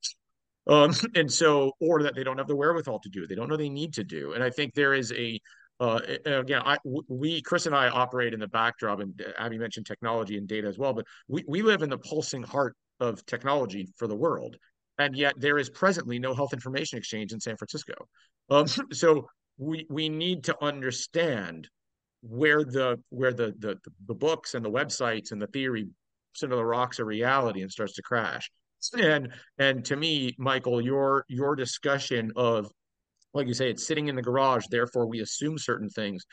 [0.68, 3.58] Um, and so, or that they don't have the wherewithal to do, they don't know
[3.58, 4.34] they need to do.
[4.34, 5.40] And I think there is a,
[5.80, 10.38] uh, again, I, we, Chris and I operate in the backdrop, and Abby mentioned technology
[10.38, 14.08] and data as well, but we, we live in the pulsing heart of technology for
[14.08, 14.58] the world
[15.00, 17.94] and yet there is presently no health information exchange in San Francisco.
[18.50, 21.68] Um, so we we need to understand
[22.22, 23.78] where the where the, the
[24.08, 25.88] the books and the websites and the theory
[26.34, 28.50] sort of the rocks of reality and starts to crash.
[28.98, 32.72] And and to me, Michael, your your discussion of
[33.34, 36.26] like you say, it's sitting in the garage, therefore we assume certain things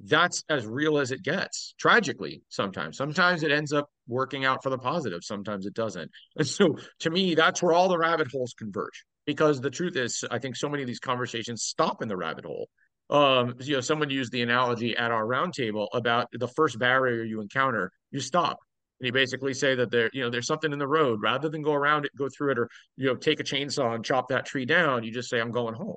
[0.00, 4.70] that's as real as it gets tragically sometimes sometimes it ends up working out for
[4.70, 8.54] the positive sometimes it doesn't and so to me that's where all the rabbit holes
[8.58, 12.16] converge because the truth is i think so many of these conversations stop in the
[12.16, 12.68] rabbit hole
[13.10, 17.40] um you know someone used the analogy at our roundtable about the first barrier you
[17.40, 18.58] encounter you stop.
[19.00, 21.20] And you basically say that there you know there's something in the road.
[21.20, 24.04] Rather than go around it go through it or you know take a chainsaw and
[24.04, 25.96] chop that tree down you just say i'm going home.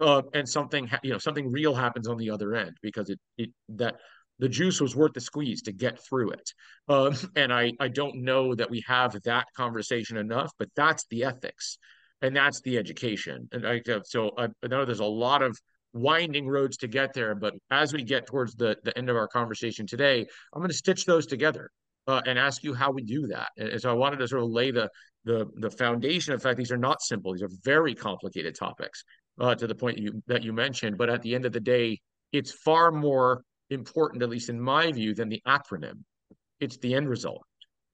[0.00, 3.50] Uh, and something you know something real happens on the other end because it it
[3.68, 3.96] that
[4.38, 6.52] the juice was worth the squeeze to get through it.
[6.88, 11.24] Um, and i i don't know that we have that conversation enough but that's the
[11.24, 11.76] ethics
[12.22, 13.48] and that's the education.
[13.52, 15.58] And i so i, I know there's a lot of
[15.98, 19.28] winding roads to get there but as we get towards the the end of our
[19.28, 21.70] conversation today i'm going to stitch those together
[22.06, 24.50] uh, and ask you how we do that and so i wanted to sort of
[24.50, 24.88] lay the
[25.24, 29.04] the the foundation of fact these are not simple these are very complicated topics
[29.40, 30.98] uh, to the point you that you mentioned.
[30.98, 32.00] But at the end of the day,
[32.32, 36.02] it's far more important, at least in my view, than the acronym.
[36.60, 37.42] It's the end result.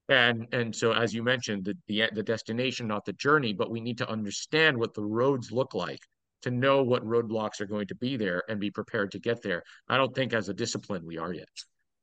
[0.08, 3.80] And and so as you mentioned, the, the the destination, not the journey, but we
[3.80, 6.00] need to understand what the roads look like
[6.44, 9.62] to know what roadblocks are going to be there and be prepared to get there.
[9.88, 11.48] I don't think as a discipline we are yet.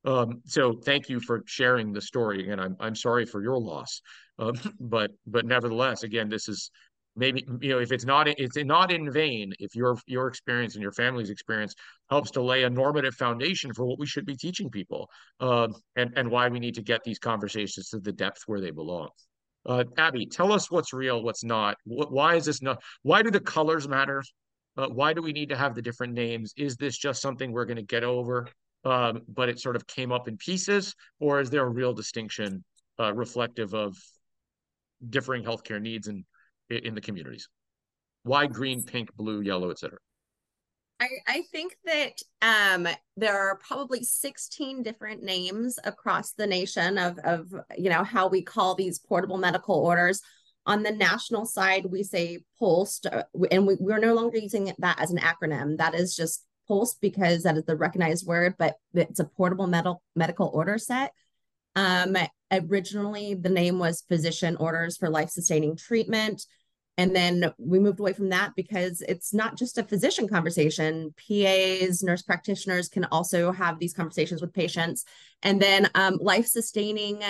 [0.04, 4.02] Um, so thank you for sharing the story, and I'm I'm sorry for your loss,
[4.40, 6.72] um, but but nevertheless, again, this is
[7.16, 10.82] maybe you know if it's not it's not in vain if your your experience and
[10.82, 11.76] your family's experience
[12.10, 16.14] helps to lay a normative foundation for what we should be teaching people uh, and
[16.16, 19.10] and why we need to get these conversations to the depth where they belong
[19.66, 23.40] uh, abby tell us what's real what's not why is this not why do the
[23.40, 24.24] colors matter
[24.78, 27.66] uh, why do we need to have the different names is this just something we're
[27.66, 28.48] going to get over
[28.84, 32.64] um, but it sort of came up in pieces or is there a real distinction
[33.00, 33.96] uh, reflective of
[35.10, 36.24] differing healthcare needs and
[36.70, 37.48] in the communities?
[38.24, 39.98] Why green, pink, blue, yellow, etc.?
[41.02, 42.88] I, I think that um,
[43.18, 48.44] there are probably 16 different names across the nation of, of you know how we
[48.44, 50.22] call these portable medical orders.
[50.68, 55.00] On the national side, we say POLST, uh, and we, we're no longer using that
[55.00, 55.78] as an acronym.
[55.78, 60.04] That is just POLST because that is the recognized word, but it's a portable medical
[60.16, 61.14] medical order set.
[61.76, 62.16] Um,
[62.52, 66.46] originally, the name was Physician Orders for Life Sustaining Treatment.
[66.98, 71.14] And then we moved away from that because it's not just a physician conversation.
[71.18, 75.06] PAs, nurse practitioners can also have these conversations with patients.
[75.42, 77.24] And then um, life sustaining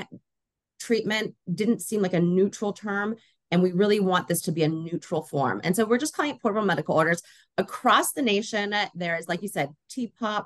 [0.79, 3.15] treatment didn't seem like a neutral term.
[3.51, 5.59] and we really want this to be a neutral form.
[5.63, 7.21] And so we're just calling it portable medical orders
[7.57, 8.73] across the nation.
[8.95, 10.45] There is, like you said, TPOPP.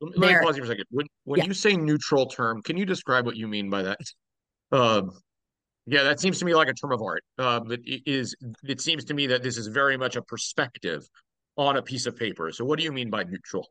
[0.00, 0.86] Let me pause you for a second.
[0.90, 1.46] When when yeah.
[1.46, 3.98] you say neutral term, can you describe what you mean by that?
[4.72, 5.12] Um,
[5.86, 7.24] yeah, that seems to me like a term of art.
[7.38, 8.34] Um, it is.
[8.62, 11.02] It seems to me that this is very much a perspective
[11.56, 12.50] on a piece of paper.
[12.52, 13.68] So, what do you mean by neutral?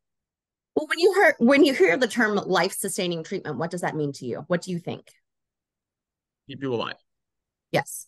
[0.76, 4.11] Well, when you hear when you hear the term life-sustaining treatment, what does that mean
[4.14, 4.43] to you?
[4.47, 5.07] What do you think?
[6.47, 6.95] Keep you alive.
[7.72, 8.07] Yes.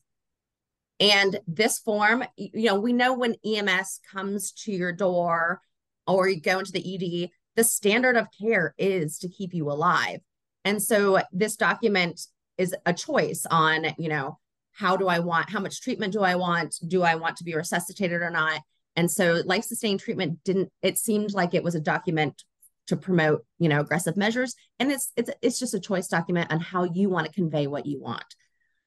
[0.99, 5.62] And this form, you know, we know when EMS comes to your door
[6.08, 10.20] or you go into the ED, the standard of care is to keep you alive.
[10.64, 12.22] And so this document
[12.58, 14.39] is a choice on, you know,
[14.74, 16.76] how do I want, how much treatment do I want?
[16.86, 18.62] Do I want to be resuscitated or not?
[18.95, 22.43] And so life sustaining treatment didn't, it seemed like it was a document
[22.88, 24.56] to promote, you know, aggressive measures.
[24.80, 27.86] And it's it's it's just a choice document on how you want to convey what
[27.86, 28.26] you want.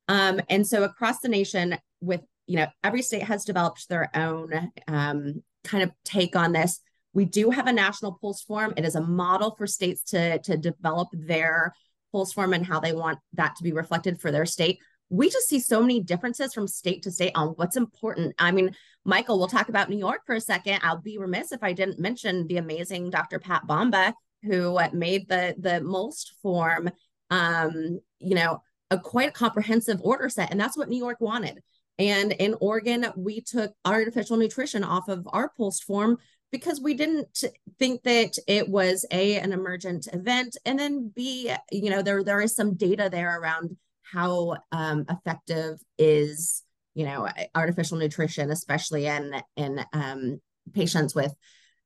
[0.07, 4.71] Um, and so across the nation, with you know, every state has developed their own
[4.87, 6.81] um, kind of take on this.
[7.12, 8.75] We do have a national POLST form.
[8.77, 11.75] It is a model for states to to develop their
[12.13, 14.79] POLST form and how they want that to be reflected for their state.
[15.11, 18.35] We just see so many differences from state to state on what's important.
[18.39, 20.81] I mean, Michael, we'll talk about New York for a second.
[20.83, 23.39] I'll be remiss if I didn't mention the amazing Dr.
[23.39, 26.91] Pat Bomba, who made the the MOLST form,
[27.31, 31.61] um, you know, a quite comprehensive order set, and that's what New York wanted.
[31.99, 36.19] And in Oregon, we took artificial nutrition off of our POLST form
[36.51, 37.44] because we didn't
[37.78, 42.40] think that it was a an emergent event and then b you know there there
[42.40, 46.62] is some data there around how um, effective is
[46.94, 50.40] you know artificial nutrition especially in in um,
[50.74, 51.34] patients with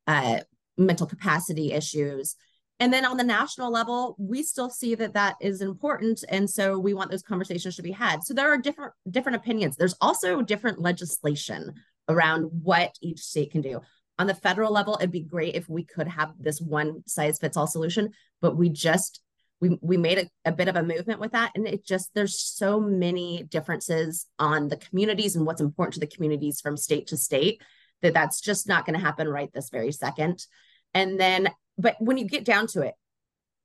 [0.06, 0.40] uh,
[0.76, 2.36] mental capacity issues.
[2.80, 6.78] And then on the national level we still see that that is important and so
[6.78, 8.24] we want those conversations to be had.
[8.24, 9.76] So there are different different opinions.
[9.76, 11.74] There's also different legislation
[12.08, 13.80] around what each state can do
[14.18, 17.56] on the federal level, it'd be great if we could have this one size fits
[17.56, 18.10] all solution,
[18.40, 19.20] but we just
[19.60, 21.52] we we made a, a bit of a movement with that.
[21.54, 26.06] And it just there's so many differences on the communities and what's important to the
[26.06, 27.62] communities from state to state
[28.02, 30.44] that that's just not going to happen right this very second.
[30.92, 31.48] And then,
[31.78, 32.94] but when you get down to it,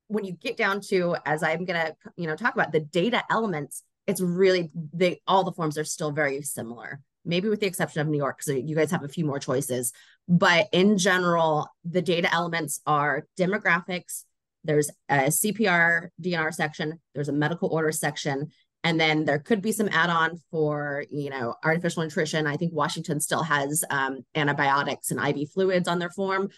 [0.07, 3.23] when you get down to, as I'm going to, you know, talk about the data
[3.29, 8.01] elements, it's really they all the forms are still very similar maybe with the exception
[8.01, 9.91] of New York, because you guys have a few more choices.
[10.28, 14.23] But in general, the data elements are demographics,
[14.63, 18.51] there's a CPR DNR section, there's a medical order section,
[18.84, 22.45] and then there could be some add-on for you know artificial nutrition.
[22.45, 26.49] I think Washington still has um, antibiotics and IV fluids on their form.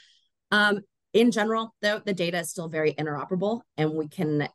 [0.52, 0.82] Um,
[1.14, 4.48] in general, though, the data is still very interoperable, and we can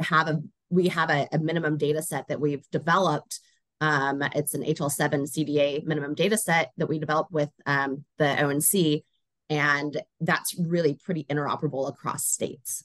[0.00, 3.40] have a we have a, a minimum data set that we've developed
[3.82, 9.02] um, it's an HL7 CDA minimum data set that we developed with um, the ONC,
[9.50, 12.84] and that's really pretty interoperable across states.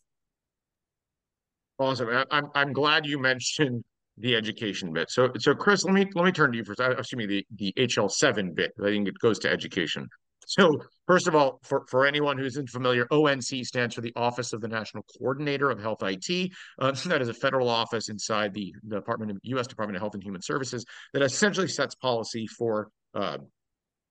[1.77, 2.09] Awesome.
[2.31, 3.83] I'm I'm glad you mentioned
[4.17, 5.11] the education bit.
[5.11, 6.79] So so Chris, let me let me turn to you first.
[6.79, 8.73] Assuming the the HL7 bit.
[8.81, 10.09] I think it goes to education.
[10.47, 14.61] So first of all, for, for anyone who's unfamiliar, ONC stands for the Office of
[14.61, 16.51] the National Coordinator of Health IT.
[16.79, 19.67] Uh, that is a federal office inside the, the Department of U.S.
[19.67, 23.39] Department of Health and Human Services that essentially sets policy for uh,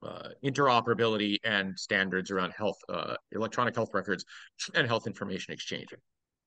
[0.07, 4.27] uh, interoperability and standards around health, uh, electronic health records,
[4.75, 5.89] and health information exchange.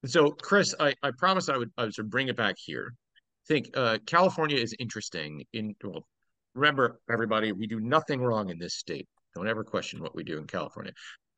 [0.06, 2.94] So, Chris, I, I promised I would I would sort of bring it back here.
[2.94, 6.06] I think uh, California is interesting in well.
[6.54, 9.08] Remember, everybody, we do nothing wrong in this state.
[9.40, 10.92] Don't ever question what we do in California.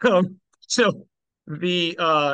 [0.03, 1.05] Um, so
[1.45, 2.33] the uh,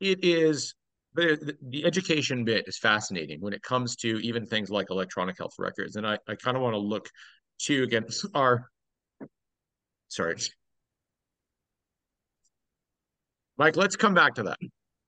[0.00, 0.74] it is
[1.12, 5.52] the, the education bit is fascinating when it comes to even things like electronic health
[5.58, 5.96] records.
[5.96, 7.10] And I, I kind of want to look
[7.64, 8.70] to again our
[10.08, 10.36] sorry.
[13.58, 14.56] Mike, let's come back to that.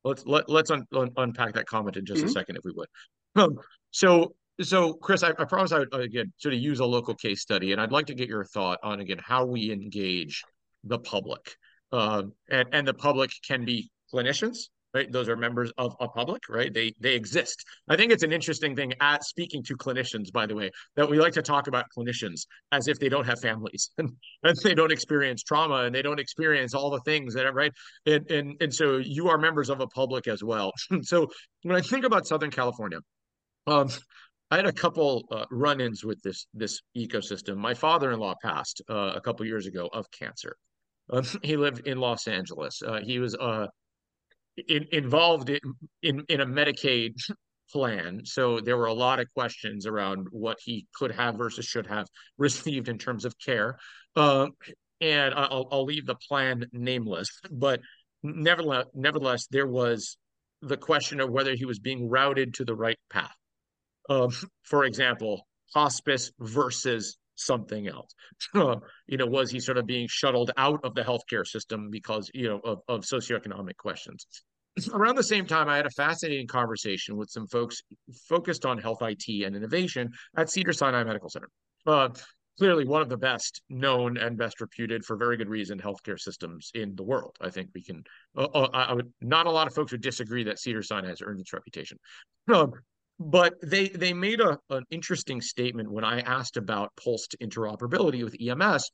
[0.05, 2.25] Let's let, let's un, un, unpack that comment in just mm -hmm.
[2.25, 2.39] a mm-hmm.
[2.39, 2.89] second, if we would.
[3.37, 3.59] Um,
[3.91, 7.41] so so, Chris, I, I promise I would again sort of use a local case
[7.41, 10.43] study, and I'd like to get your thought on again how we engage
[10.85, 11.57] the public,
[11.93, 15.11] uh, and and the public can be clinicians, right?
[15.11, 16.73] Those are members of a public, right?
[16.73, 17.65] They they exist.
[17.89, 21.19] I think it's an interesting thing at speaking to clinicians, by the way, that we
[21.19, 24.11] like to talk about clinicians as if they don't have families and,
[24.43, 27.73] and they don't experience trauma and they don't experience all the things that right.
[28.07, 30.73] And and and so you are members of a public as well.
[31.03, 31.29] so
[31.63, 32.99] when I think about Southern California.
[33.67, 33.89] Um,
[34.53, 37.57] I had a couple uh, run-ins with this this ecosystem.
[37.57, 40.57] My father-in-law passed uh, a couple years ago of cancer.
[41.09, 42.83] Um, he lived in Los Angeles.
[42.87, 43.69] Uh, he was uh,
[44.69, 45.59] in, involved in,
[46.03, 47.15] in in a Medicaid
[47.73, 48.21] plan.
[48.27, 52.07] So there were a lot of questions around what he could have versus should have
[52.37, 53.79] received in terms of care.
[54.17, 54.49] Uh,
[55.01, 57.81] and I'll, I'll leave the plan nameless, but
[58.23, 60.19] nevertheless, nevertheless, there was
[60.61, 63.35] the question of whether he was being routed to the right path.
[64.09, 64.31] Um,
[64.63, 68.15] for example, hospice versus something else.
[68.55, 68.77] Uh,
[69.07, 72.49] you know, was he sort of being shuttled out of the healthcare system because, you
[72.49, 74.27] know, of, of socioeconomic questions?
[74.93, 77.83] Around the same time, I had a fascinating conversation with some folks
[78.29, 81.49] focused on health IT and innovation at Cedar Sinai Medical Center.
[81.87, 82.09] Uh,
[82.59, 86.71] clearly one of the best known and best reputed for very good reason healthcare systems
[86.75, 87.37] in the world.
[87.41, 88.05] I think we can.
[88.37, 91.23] Uh, uh, I would not a lot of folks would disagree that Cedar Sinai has
[91.23, 91.99] earned its reputation.
[92.53, 92.73] Um,
[93.31, 98.37] but they they made a, an interesting statement when I asked about POLST interoperability with
[98.41, 98.91] EMS.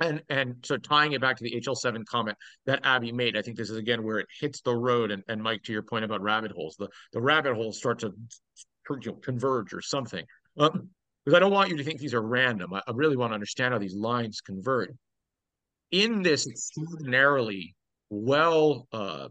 [0.00, 2.36] And and so tying it back to the HL7 comment
[2.66, 5.10] that Abby made, I think this is again where it hits the road.
[5.10, 8.12] And, and Mike, to your point about rabbit holes, the, the rabbit holes start to
[8.90, 10.24] you know, converge or something.
[10.58, 10.90] Um,
[11.24, 12.74] because I don't want you to think these are random.
[12.74, 14.90] I, I really want to understand how these lines converge.
[15.90, 17.74] In this extraordinarily
[18.10, 19.28] well uh,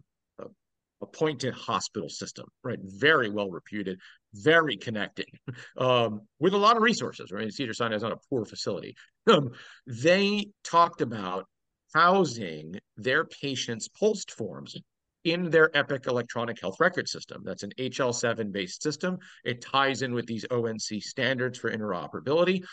[1.04, 2.80] appointed hospital system, right?
[2.82, 4.00] Very well reputed,
[4.34, 5.28] very connected,
[5.78, 7.52] um, with a lot of resources, right?
[7.54, 8.96] Cedar Sinai is not a poor facility.
[9.28, 9.52] Um,
[9.88, 11.46] they talked about
[11.94, 14.76] housing their patients' POLST forms
[15.24, 17.44] in their Epic electronic health record system.
[17.46, 19.20] That's an HL7 based system.
[19.46, 22.64] It ties in with these ONC standards for interoperability.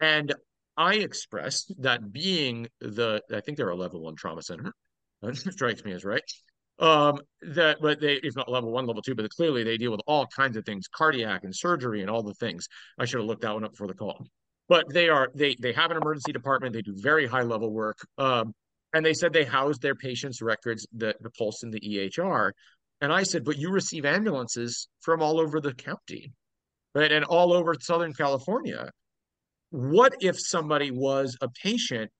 [0.00, 0.32] And
[0.76, 4.72] I expressed that being the, I think they're a level one trauma center,
[5.32, 6.22] strikes me as right.
[6.80, 10.00] Um, that, but they, if not level one, level two, but clearly they deal with
[10.06, 12.66] all kinds of things, cardiac and surgery and all the things.
[12.98, 14.26] I should have looked that one up before the call.
[14.68, 16.72] But they are, they, they have an emergency department.
[16.72, 17.98] They do very high level work.
[18.16, 18.54] Um,
[18.94, 22.52] and they said they housed their patients' records, the, the POLST and the EHR.
[23.02, 26.32] And I said, but you receive ambulances from all over the county,
[26.94, 27.12] right?
[27.12, 28.90] And all over Southern California.
[29.70, 32.10] What if somebody was a patient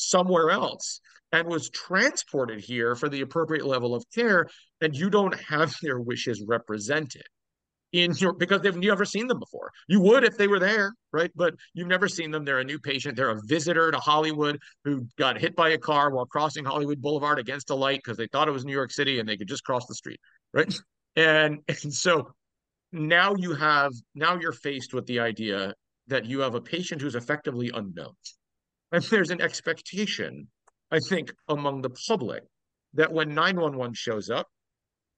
[0.00, 1.00] somewhere else
[1.32, 4.46] and was transported here for the appropriate level of care
[4.80, 7.22] and you don't have their wishes represented?
[7.92, 9.70] in your because they've never seen them before.
[9.88, 11.30] You would if they were there, right?
[11.34, 12.44] But you've never seen them.
[12.44, 13.16] They're a new patient.
[13.16, 17.38] They're a visitor to Hollywood who got hit by a car while crossing Hollywood Boulevard
[17.38, 19.64] against a light because they thought it was New York City and they could just
[19.64, 20.20] cross the street,
[20.52, 20.72] right?
[21.16, 22.30] And and so
[22.92, 25.74] now you have now you're faced with the idea
[26.06, 28.14] that you have a patient who's effectively unknown.
[28.92, 30.48] And there's an expectation,
[30.90, 32.44] I think, among the public
[32.94, 34.48] that when 911 shows up,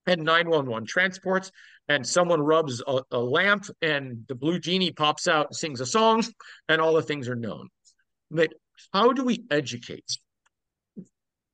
[0.06, 1.50] and 911 transports
[1.88, 6.24] and someone rubs a, a, lamp and the blue genie pops out sings a song
[6.68, 7.68] and all the things are known
[8.30, 8.52] but
[8.92, 10.18] how do we educate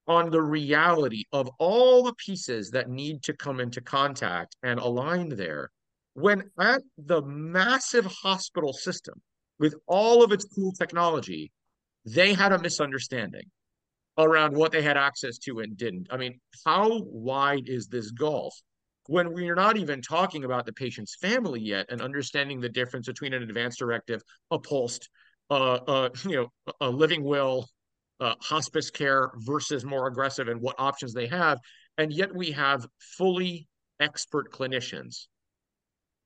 [0.06, 5.28] on the reality of all the pieces that need to come into contact and align
[5.28, 5.70] there
[6.14, 9.20] when at the massive hospital system
[9.58, 11.50] with all of its cool technology
[12.04, 13.44] they had a misunderstanding
[14.16, 16.08] around what they had access to and didn't.
[16.10, 18.54] I mean, how wide is this gulf
[19.06, 23.32] when we're not even talking about the patient's family yet and understanding the difference between
[23.32, 24.20] an advance directive,
[24.50, 25.08] a POLST,
[25.50, 27.66] uh, uh, you know, a living will,
[28.20, 31.58] uh, hospice care versus more aggressive and what options they have.
[31.96, 32.86] And yet we have
[33.16, 33.66] fully
[33.98, 35.26] expert clinicians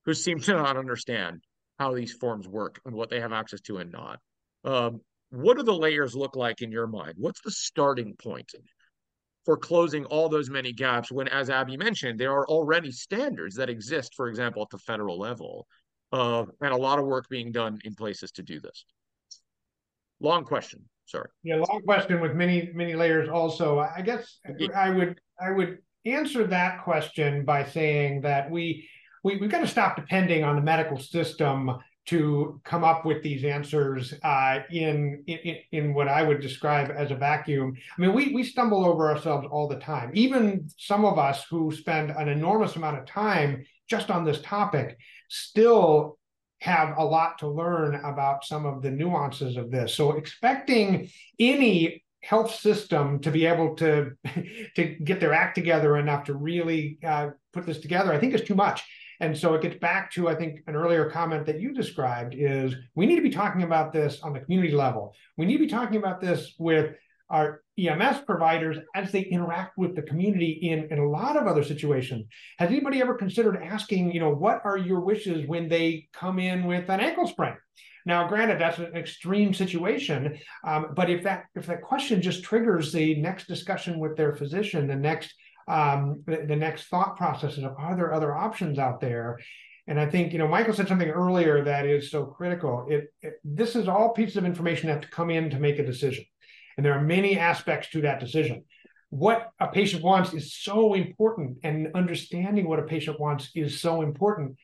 [0.05, 1.43] who seem to not understand
[1.79, 4.18] how these forms work and what they have access to and not.
[4.64, 5.01] Um,
[5.33, 7.14] what do the layers look like in your mind?
[7.16, 8.53] What's the starting point
[9.47, 13.70] for closing all those many gaps when, as Abby mentioned, there are already standards that
[13.70, 15.66] exist, for example, at the federal level,
[16.12, 18.85] uh, and a lot of work being done in places to do this?
[20.20, 20.85] Long question.
[21.07, 21.28] Sorry.
[21.43, 23.28] Yeah, long question with many many layers.
[23.28, 24.39] Also, I guess.
[24.74, 28.89] I would I would answer that question by saying that we
[29.24, 31.70] we we've got to stop depending on the medical system
[32.05, 37.11] to come up with these answers uh, in, in in what I would describe as
[37.11, 37.74] a vacuum.
[37.96, 40.11] I mean, we we stumble over ourselves all the time.
[40.14, 44.98] Even some of us who spend an enormous amount of time just on this topic
[45.28, 46.18] still
[46.61, 49.94] have a lot to learn about some of the nuances of this.
[49.94, 54.12] So expecting any health system to be able to
[54.76, 58.42] to get their act together enough to really uh, put this together, I think is
[58.42, 58.82] too much.
[59.23, 62.75] And so it gets back to, I think, an earlier comment that you described is
[62.97, 65.14] we need to be talking about this on the community level.
[65.37, 66.97] We need to be talking about this with
[67.31, 71.62] our EMS providers as they interact with the community in, in a lot of other
[71.62, 72.27] situations.
[72.59, 76.64] Has anybody ever considered asking, you know, what are your wishes when they come in
[76.64, 77.55] with an ankle sprain?
[78.05, 82.93] Now, granted, that's an extreme situation, um, but if that if that question just triggers
[82.93, 85.33] the next discussion with their physician, the next
[85.69, 89.39] um, the, the, next thought processes of are there other options out there
[89.87, 92.87] And I think, you know, Michael said something earlier that is so critical.
[92.89, 95.79] It, it, this is all pieces of information that have to come in to make
[95.79, 96.25] a decision.
[96.77, 98.65] And there are many aspects to that decision.
[99.11, 104.01] What a patient wants is so important, and understanding what a patient wants is so
[104.01, 104.57] important.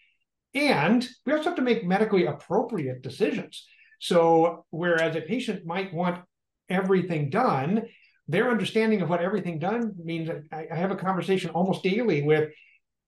[0.55, 3.67] And we also have to make medically appropriate decisions.
[4.01, 6.25] So, whereas a patient might want
[6.71, 7.89] everything done,
[8.29, 12.51] their understanding of what everything done means, I, I have a conversation almost daily with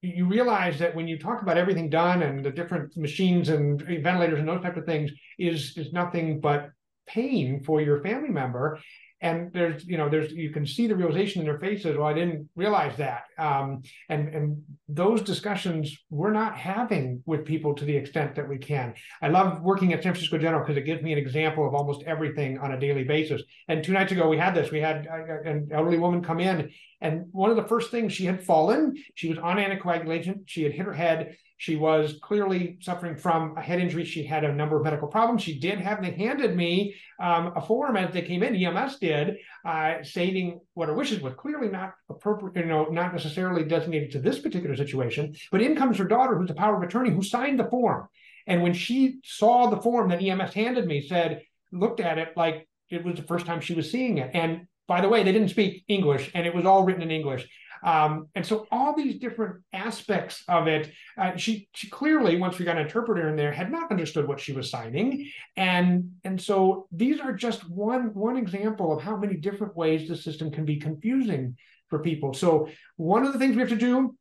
[0.03, 4.39] you realize that when you talk about everything done and the different machines and ventilators
[4.39, 6.71] and those type of things is is nothing but
[7.07, 8.79] pain for your family member
[9.23, 12.13] and there's you know there's you can see the realization in their faces well i
[12.13, 13.25] didn't realize that.
[13.39, 18.59] Um, and and those discussions we're not having with people to the extent that we
[18.59, 18.95] can.
[19.23, 22.03] I love working at san francisco general because it gives me an example of almost
[22.07, 23.43] everything on a daily basis.
[23.69, 24.71] And two nights ago we had this.
[24.71, 25.07] We had
[25.45, 26.71] an elderly woman come in
[27.01, 30.73] and one of the first things she had fallen she was on anticoagulation she had
[30.73, 34.07] hit her head she was clearly suffering from a head injury.
[34.07, 35.43] She had a number of medical problems.
[35.43, 39.37] She did have, they handed me um, a form as they came in, EMS did,
[39.67, 44.21] uh, stating what her wishes were clearly not appropriate, you know, not necessarily designated to
[44.21, 45.35] this particular situation.
[45.53, 48.09] But in comes her daughter, who's the power of attorney, who signed the form.
[48.47, 51.43] And when she saw the form that EMS handed me, said,
[51.73, 54.31] looked at it like it was the first time she was seeing it.
[54.33, 57.49] And by the way, they didn't speak English and it was all written in English.
[57.85, 62.65] Um, and so all these different aspects of it, uh, she she clearly once we
[62.65, 66.89] got an interpreter in there had not understood what she was signing, and and so
[66.91, 70.77] these are just one one example of how many different ways the system can be
[70.77, 71.57] confusing
[71.89, 72.35] for people.
[72.35, 74.17] So one of the things we have to do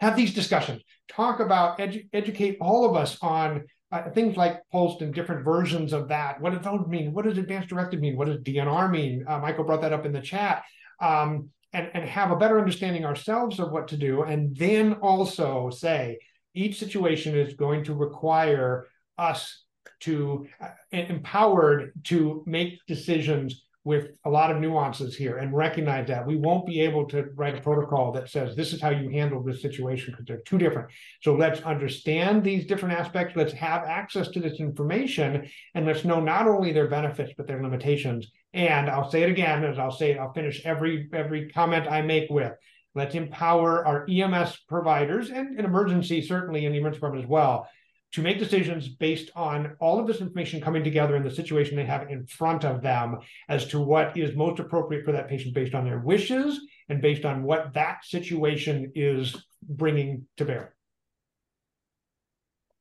[0.00, 5.02] have these discussions, talk about edu- educate all of us on uh, things like POLST
[5.02, 6.40] and different versions of that.
[6.40, 7.12] What does those mean?
[7.12, 8.16] What does advanced directive mean?
[8.16, 9.24] What does DNR mean?
[9.26, 10.62] Uh, Michael brought that up in the chat.
[11.00, 15.70] Um, and, and have a better understanding ourselves of what to do, and then also
[15.70, 16.18] say
[16.54, 18.86] each situation is going to require
[19.18, 19.64] us
[20.00, 26.26] to uh, empowered to make decisions with a lot of nuances here and recognize that
[26.26, 29.42] we won't be able to write a protocol that says this is how you handle
[29.42, 30.90] this situation because they're two different.
[31.22, 33.34] So let's understand these different aspects.
[33.34, 37.62] Let's have access to this information and let's know not only their benefits but their
[37.62, 38.30] limitations.
[38.52, 42.28] And I'll say it again, as I'll say I'll finish every every comment I make
[42.28, 42.52] with.
[42.94, 47.66] Let's empower our EMS providers and, and emergency, certainly in the emergency department as well,
[48.12, 51.84] to make decisions based on all of this information coming together in the situation they
[51.84, 55.74] have in front of them as to what is most appropriate for that patient based
[55.74, 60.74] on their wishes and based on what that situation is bringing to bear.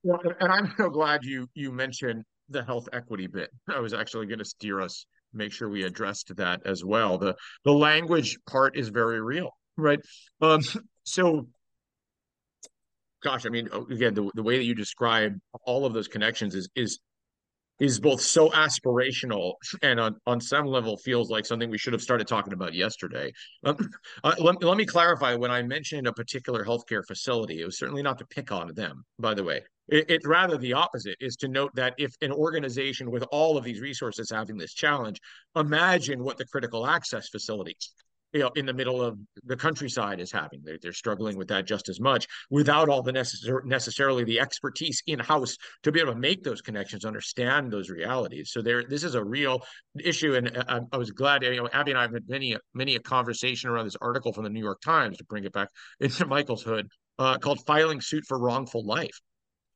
[0.04, 3.50] Well, and I'm so glad you you mentioned the health equity bit.
[3.68, 7.18] I was actually going to steer us, make sure we addressed that as well.
[7.18, 10.00] The the language part is very real, right?
[10.40, 10.62] Um,
[11.04, 11.48] so
[13.24, 16.56] gosh, I mean, oh, again, the, the way that you describe all of those connections
[16.56, 17.00] is is
[17.80, 19.54] is both so aspirational
[19.84, 23.32] and on, on some level feels like something we should have started talking about yesterday.
[23.64, 23.78] Um,
[24.24, 28.02] uh, let, let me clarify when I mentioned a particular healthcare facility, it was certainly
[28.02, 29.62] not to pick on them, by the way.
[29.90, 33.64] It, it's rather the opposite, is to note that if an organization with all of
[33.64, 35.20] these resources having this challenge,
[35.56, 37.92] imagine what the critical access facilities
[38.34, 40.62] you know in the middle of the countryside is having.
[40.64, 45.02] They're, they're struggling with that just as much without all the necessar- necessarily the expertise
[45.08, 48.52] in house to be able to make those connections understand those realities.
[48.52, 49.62] So there this is a real
[50.04, 52.56] issue and I, uh, I was glad you know abby and i have had many
[52.74, 55.70] many a conversation around this article from the new york times to bring it back
[56.00, 56.88] into michael's hood
[57.20, 59.20] uh, called filing suit for wrongful life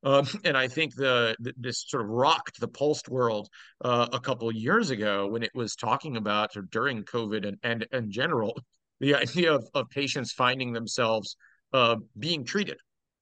[0.03, 3.49] um, and I think the, the, this sort of rocked the POLST world
[3.83, 7.87] uh, a couple years ago when it was talking about or during COVID and and
[7.91, 8.59] in general
[8.99, 11.35] the idea of, of patients finding themselves
[11.73, 12.77] uh, being treated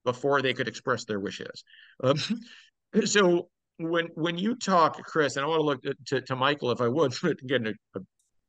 [0.06, 1.64] before they could express their wishes.
[2.04, 2.18] Um,
[3.06, 6.82] so when when you talk, Chris, and I want to look to, to Michael if
[6.82, 8.00] I would, but again, a,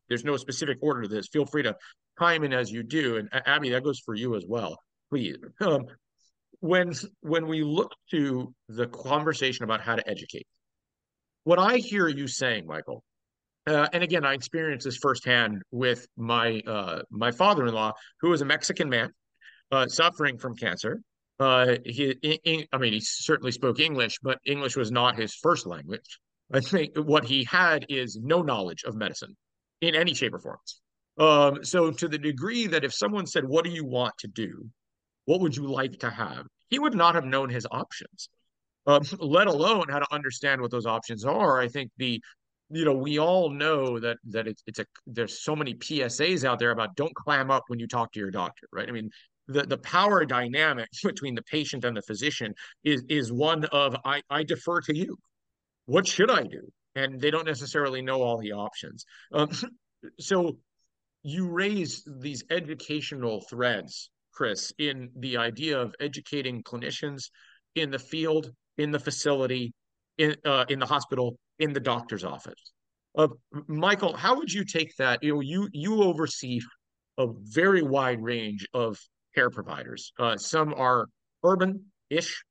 [0.08, 1.28] there's no specific order to this.
[1.28, 1.76] Feel free to
[2.18, 4.76] chime in as you do, and Abby, that goes for you as well,
[5.08, 5.36] please.
[5.60, 5.86] Um,
[6.60, 10.46] when when we look to the conversation about how to educate,
[11.44, 13.02] what I hear you saying, Michael,
[13.66, 18.44] uh, and again, I experienced this firsthand with my uh, my father-in-law, who was a
[18.44, 19.10] Mexican man
[19.70, 21.00] uh, suffering from cancer.
[21.38, 22.10] Uh, he,
[22.44, 26.18] in, I mean, he certainly spoke English, but English was not his first language.
[26.52, 29.36] I think what he had is no knowledge of medicine
[29.80, 30.58] in any shape or form.
[31.18, 34.68] Um, so, to the degree that if someone said, "What do you want to do?"
[35.30, 36.44] What would you like to have?
[36.70, 38.28] He would not have known his options,
[38.88, 41.60] um, let alone how to understand what those options are.
[41.60, 42.20] I think the,
[42.68, 46.58] you know, we all know that that it's it's a there's so many PSAs out
[46.58, 48.88] there about don't clam up when you talk to your doctor, right?
[48.88, 49.08] I mean,
[49.46, 52.52] the the power dynamic between the patient and the physician
[52.82, 55.16] is is one of I I defer to you.
[55.86, 56.72] What should I do?
[56.96, 59.04] And they don't necessarily know all the options.
[59.32, 59.50] Um,
[60.18, 60.58] so
[61.22, 64.10] you raise these educational threads,
[64.40, 67.24] Chris, in the idea of educating clinicians
[67.74, 69.74] in the field, in the facility,
[70.16, 72.72] in uh, in the hospital, in the doctor's office.
[73.18, 73.28] Uh,
[73.66, 75.22] Michael, how would you take that?
[75.22, 76.58] You know, you you oversee
[77.18, 78.96] a very wide range of
[79.34, 80.10] care providers.
[80.18, 81.04] Uh, some are
[81.44, 82.42] urban-ish,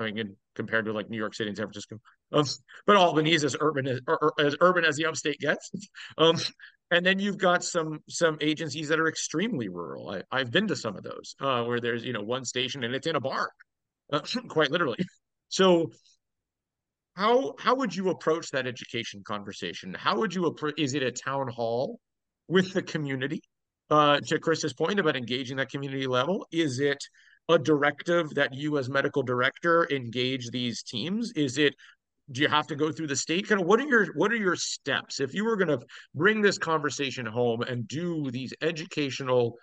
[0.00, 2.00] I mean, compared to like New York City and San Francisco.
[2.32, 2.44] Um,
[2.86, 4.00] but Albany is as urban as,
[4.38, 5.70] as urban as the upstate gets.
[6.18, 6.36] Um,
[6.90, 10.10] and then you've got some some agencies that are extremely rural.
[10.10, 12.94] I, I've been to some of those uh, where there's you know one station and
[12.94, 13.48] it's in a barn,
[14.12, 14.98] uh, quite literally.
[15.48, 15.90] So
[17.14, 19.94] how how would you approach that education conversation?
[19.94, 20.74] How would you approach?
[20.78, 22.00] Is it a town hall
[22.48, 23.42] with the community?
[23.90, 27.02] Uh, to Chris's point about engaging that community level, is it
[27.48, 31.32] a directive that you as medical director engage these teams?
[31.32, 31.74] Is it
[32.30, 33.48] do you have to go through the state?
[33.48, 35.20] Kind of what are your what are your steps?
[35.20, 39.56] If you were going to bring this conversation home and do these educational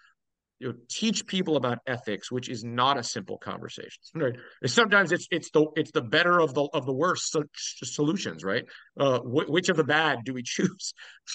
[0.60, 4.36] you know teach people about ethics which is not a simple conversation right?
[4.66, 7.44] Sometimes it's it's the it's the better of the of the worst so,
[7.84, 8.64] solutions right?
[9.00, 10.94] Uh wh- which of the bad do we choose?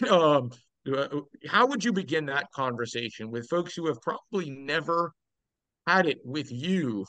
[0.09, 0.51] Um
[0.91, 1.09] uh,
[1.47, 5.12] how would you begin that conversation with folks who have probably never
[5.87, 7.05] had it with you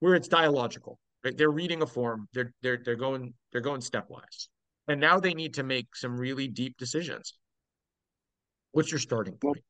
[0.00, 4.48] where it's dialogical right they're reading a form they're they're they're going they're going stepwise
[4.88, 7.34] and now they need to make some really deep decisions
[8.72, 9.62] what's your starting point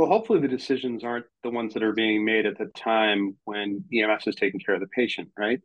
[0.00, 3.84] well, hopefully the decisions aren't the ones that are being made at the time when
[3.92, 5.60] EMS is taking care of the patient, right?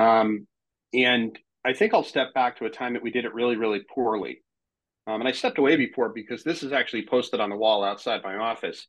[0.00, 0.46] Um,
[0.94, 3.82] and I think I'll step back to a time that we did it really, really
[3.94, 4.42] poorly.
[5.06, 8.22] Um, and I stepped away before because this is actually posted on the wall outside
[8.24, 8.86] my office.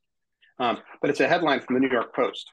[0.58, 2.49] Um, but it's a headline from the New York Post.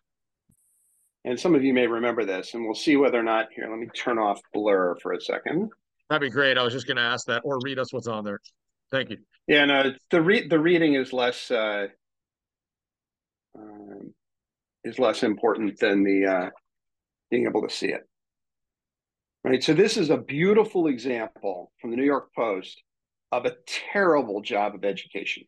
[1.25, 3.49] And some of you may remember this, and we'll see whether or not.
[3.55, 5.71] Here, let me turn off blur for a second.
[6.11, 6.59] That'd be great.
[6.59, 8.41] I was just going to ask that, or read us what's on there.
[8.91, 9.19] Thank you.
[9.47, 11.87] Yeah, no, the re- the reading is less uh,
[13.59, 14.15] um,
[14.85, 16.51] is less important than the uh,
[17.31, 18.07] being able to see it.
[19.43, 19.63] Right.
[19.63, 22.83] So this is a beautiful example from the New York Post
[23.33, 25.45] of a terrible job of education.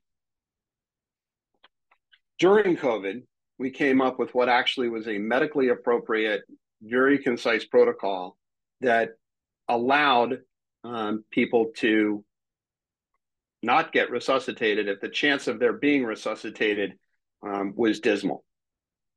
[2.38, 3.22] During COVID,
[3.58, 6.42] we came up with what actually was a medically appropriate,
[6.82, 8.36] very concise protocol
[8.80, 9.10] that
[9.68, 10.40] allowed
[10.84, 12.24] um, people to
[13.62, 16.94] not get resuscitated if the chance of their being resuscitated
[17.42, 18.44] um, was dismal.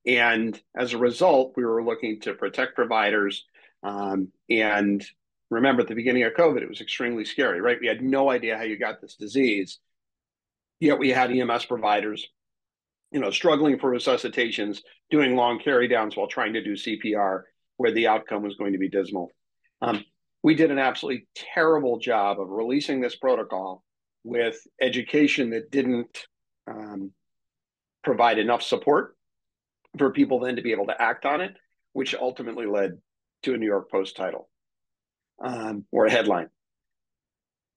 [0.05, 3.45] And as a result, we were looking to protect providers.
[3.83, 5.05] Um, and
[5.49, 7.77] remember, at the beginning of COVID, it was extremely scary, right?
[7.79, 9.79] We had no idea how you got this disease.
[10.79, 12.27] Yet we had EMS providers,
[13.11, 14.79] you know, struggling for resuscitations,
[15.09, 17.43] doing long carry downs while trying to do CPR,
[17.77, 19.29] where the outcome was going to be dismal.
[19.81, 20.03] Um,
[20.43, 23.83] we did an absolutely terrible job of releasing this protocol
[24.23, 26.25] with education that didn't
[26.67, 27.11] um,
[28.03, 29.15] provide enough support
[29.97, 31.55] for people then to be able to act on it,
[31.93, 32.97] which ultimately led
[33.43, 34.49] to a New York Post title
[35.43, 36.49] um, or a headline.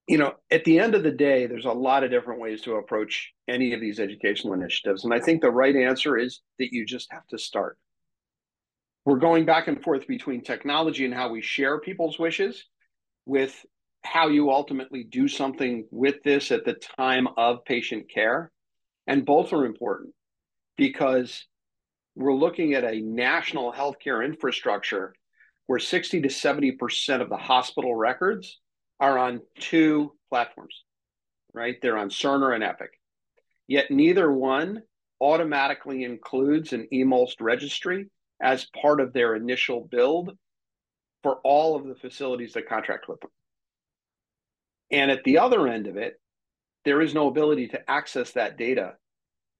[0.07, 2.75] You know, at the end of the day, there's a lot of different ways to
[2.75, 5.05] approach any of these educational initiatives.
[5.05, 7.77] And I think the right answer is that you just have to start.
[9.05, 12.65] We're going back and forth between technology and how we share people's wishes
[13.25, 13.65] with
[14.03, 18.51] how you ultimately do something with this at the time of patient care.
[19.07, 20.13] And both are important
[20.77, 21.45] because
[22.15, 25.13] we're looking at a national healthcare infrastructure
[25.67, 28.59] where 60 to 70% of the hospital records
[28.99, 30.83] are on two platforms,
[31.53, 31.75] right?
[31.81, 32.91] They're on Cerner and Epic.
[33.67, 34.83] Yet neither one
[35.21, 38.09] automatically includes an eMOLST registry
[38.41, 40.37] as part of their initial build
[41.21, 43.31] for all of the facilities that contract with them.
[44.91, 46.19] And at the other end of it,
[46.85, 48.95] there is no ability to access that data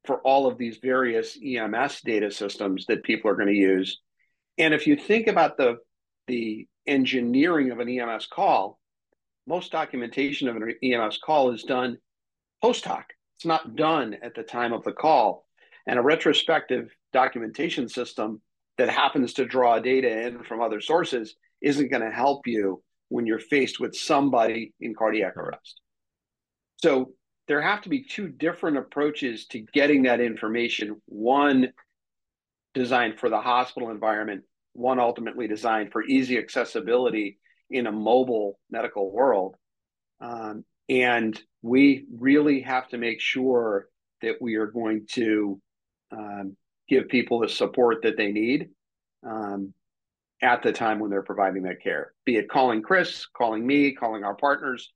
[0.05, 4.01] for all of these various EMS data systems that people are going to use.
[4.57, 5.77] And if you think about the
[6.27, 8.79] the engineering of an EMS call,
[9.47, 11.97] most documentation of an EMS call is done
[12.61, 13.05] post hoc.
[13.35, 15.45] It's not done at the time of the call.
[15.85, 18.41] And a retrospective documentation system
[18.77, 23.25] that happens to draw data in from other sources isn't going to help you when
[23.25, 25.81] you're faced with somebody in cardiac arrest.
[26.81, 27.11] So
[27.47, 31.01] there have to be two different approaches to getting that information.
[31.05, 31.73] One
[32.73, 37.37] designed for the hospital environment, one ultimately designed for easy accessibility
[37.73, 39.55] in a mobile medical world.
[40.21, 43.87] Um, and we really have to make sure
[44.21, 45.59] that we are going to
[46.11, 46.55] um,
[46.87, 48.69] give people the support that they need
[49.25, 49.73] um,
[50.41, 52.13] at the time when they're providing that care.
[52.25, 54.91] Be it calling Chris, calling me, calling our partners,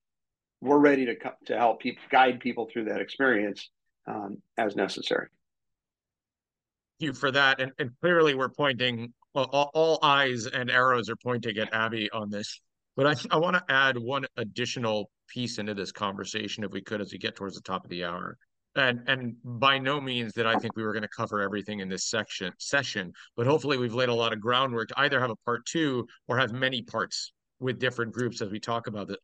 [0.62, 1.16] we're ready to
[1.46, 3.70] to help people guide people through that experience
[4.08, 5.28] um, as necessary.
[7.00, 9.14] Thank you for that, and, and clearly we're pointing.
[9.36, 12.60] Well, all, all eyes and arrows are pointing at Abby on this.
[12.98, 17.00] But I, I want to add one additional piece into this conversation, if we could,
[17.00, 18.38] as we get towards the top of the hour.
[18.76, 21.90] And and by no means that I think we were going to cover everything in
[21.90, 25.36] this section session, but hopefully we've laid a lot of groundwork to either have a
[25.46, 29.20] part two or have many parts with different groups as we talk about it.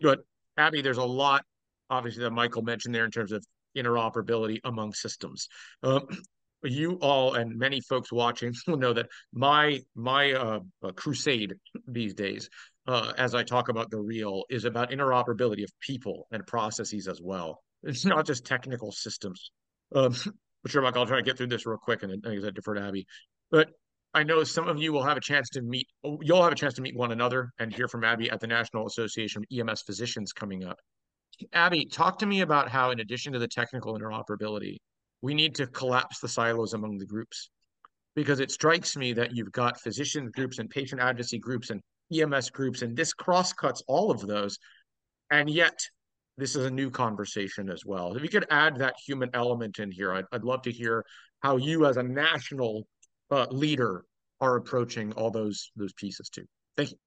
[0.00, 0.20] But
[0.58, 1.44] Abby, there's a lot
[1.88, 3.44] obviously that Michael mentioned there in terms of
[3.76, 5.48] interoperability among systems.
[5.82, 6.06] Um,
[6.64, 11.54] you all and many folks watching will know that my my uh, uh, crusade
[11.86, 12.48] these days
[12.86, 17.20] uh, as I talk about the real is about interoperability of people and processes as
[17.22, 17.62] well.
[17.82, 19.50] It's not just technical systems.
[19.94, 20.14] Um,
[20.66, 22.82] sure, Mike, I'll try to get through this real quick and then I defer to
[22.82, 23.06] Abby.
[23.50, 23.68] But
[24.14, 25.86] I know some of you will have a chance to meet,
[26.20, 28.86] you'll have a chance to meet one another and hear from Abby at the National
[28.86, 30.78] Association of EMS Physicians coming up.
[31.52, 34.76] Abby, talk to me about how, in addition to the technical interoperability,
[35.22, 37.48] we need to collapse the silos among the groups.
[38.14, 41.80] Because it strikes me that you've got physician groups and patient advocacy groups and
[42.12, 44.58] EMS groups, and this cross cuts all of those.
[45.30, 45.78] And yet,
[46.36, 48.14] this is a new conversation as well.
[48.14, 51.04] If you could add that human element in here, I'd, I'd love to hear
[51.40, 52.86] how you, as a national
[53.30, 54.04] uh, leader,
[54.40, 56.44] are approaching all those those pieces too.
[56.76, 56.98] Thank you.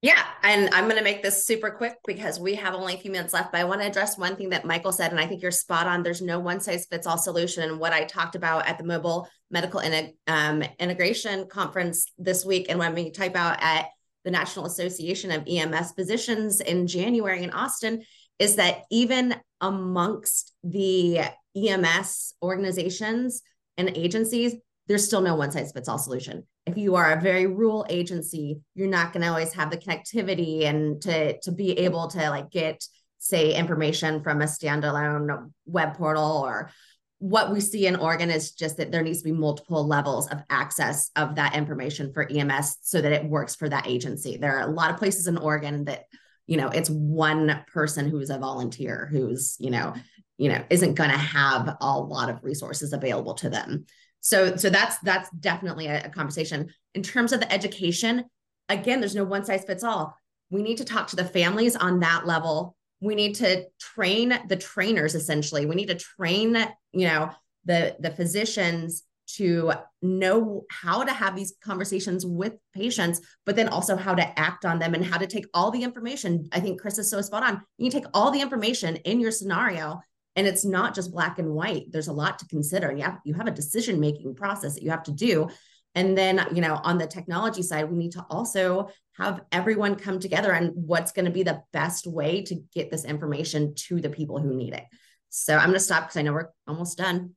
[0.00, 3.10] Yeah, and I'm going to make this super quick because we have only a few
[3.10, 3.50] minutes left.
[3.50, 5.88] But I want to address one thing that Michael said, and I think you're spot
[5.88, 6.04] on.
[6.04, 7.64] There's no one size fits all solution.
[7.64, 9.82] And what I talked about at the Mobile Medical
[10.28, 13.86] um, Integration Conference this week, and when we type out at
[14.24, 18.04] the National Association of EMS Physicians in January in Austin,
[18.38, 21.22] is that even amongst the
[21.56, 23.42] EMS organizations
[23.76, 24.54] and agencies,
[24.86, 26.46] there's still no one size fits all solution.
[26.68, 30.64] If you are a very rural agency, you're not going to always have the connectivity
[30.64, 32.84] and to to be able to like get
[33.18, 36.70] say information from a standalone web portal or
[37.18, 40.42] what we see in Oregon is just that there needs to be multiple levels of
[40.50, 44.36] access of that information for EMS so that it works for that agency.
[44.36, 46.04] There are a lot of places in Oregon that,
[46.46, 49.94] you know, it's one person who's a volunteer who's, you know,
[50.36, 53.86] you know, isn't going to have a lot of resources available to them.
[54.20, 56.68] So, so that's that's definitely a, a conversation.
[56.94, 58.24] In terms of the education,
[58.68, 60.14] again, there's no one size fits all.
[60.50, 64.56] We need to talk to the families on that level we need to train the
[64.56, 66.56] trainers essentially we need to train
[66.92, 67.30] you know
[67.64, 73.94] the the physicians to know how to have these conversations with patients but then also
[73.94, 76.98] how to act on them and how to take all the information i think chris
[76.98, 80.00] is so spot on you take all the information in your scenario
[80.38, 83.18] and it's not just black and white there's a lot to consider and you have
[83.24, 85.48] you have a decision making process that you have to do
[85.94, 90.20] and then, you know, on the technology side, we need to also have everyone come
[90.20, 94.08] together and what's going to be the best way to get this information to the
[94.08, 94.84] people who need it.
[95.30, 97.34] So I'm going to stop because I know we're almost done.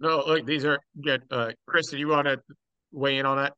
[0.00, 1.22] No, look, these are good.
[1.30, 2.40] Uh, Chris, do you want to
[2.90, 3.52] weigh in on that?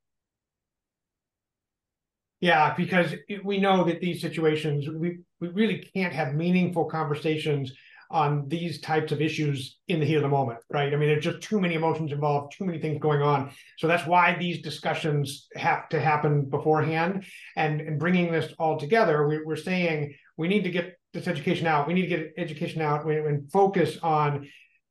[2.41, 7.73] Yeah, because we know that these situations, we, we really can't have meaningful conversations
[8.11, 10.93] on these types of issues in the heat of the moment, right?
[10.93, 13.51] I mean, there's just too many emotions involved, too many things going on.
[13.79, 17.25] So that's why these discussions have to happen beforehand.
[17.57, 21.67] And, and bringing this all together, we, are saying we need to get this education
[21.67, 21.87] out.
[21.87, 24.49] We need to get education out and focus on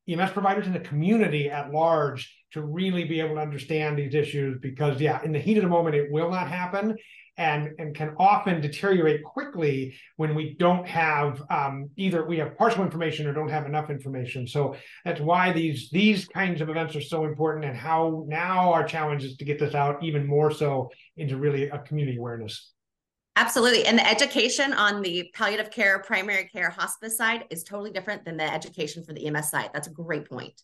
[0.07, 4.59] EMS providers in the community at large to really be able to understand these issues
[4.61, 6.95] because, yeah, in the heat of the moment, it will not happen
[7.37, 12.83] and and can often deteriorate quickly when we don't have um, either we have partial
[12.83, 14.47] information or don't have enough information.
[14.47, 18.83] So that's why these these kinds of events are so important, and how now our
[18.85, 22.71] challenge is to get this out even more so into really a community awareness.
[23.35, 23.87] Absolutely.
[23.87, 28.37] And the education on the palliative care, primary care, hospice side is totally different than
[28.37, 29.71] the education for the EMS side.
[29.73, 30.61] That's a great point.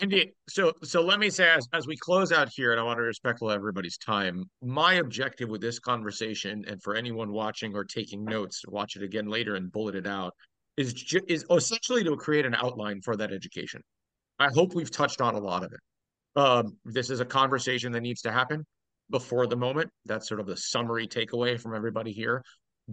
[0.00, 0.32] Indeed.
[0.48, 3.02] So, so let me say, as, as we close out here, and I want to
[3.02, 8.62] respect everybody's time, my objective with this conversation, and for anyone watching or taking notes,
[8.66, 10.34] watch it again later and bullet it out,
[10.76, 13.80] is ju- is essentially to create an outline for that education.
[14.38, 16.40] I hope we've touched on a lot of it.
[16.40, 18.64] Um, this is a conversation that needs to happen
[19.10, 19.90] before the moment.
[20.06, 22.42] That's sort of the summary takeaway from everybody here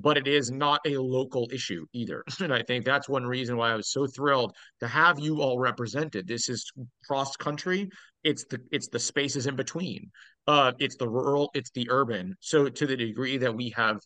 [0.01, 2.23] but it is not a local issue either.
[2.41, 5.59] And I think that's one reason why I was so thrilled to have you all
[5.59, 6.27] represented.
[6.27, 6.71] This is
[7.05, 7.89] cross country.
[8.23, 10.11] It's the it's the spaces in between.
[10.47, 12.35] Uh, it's the rural, it's the urban.
[12.39, 13.99] So to the degree that we have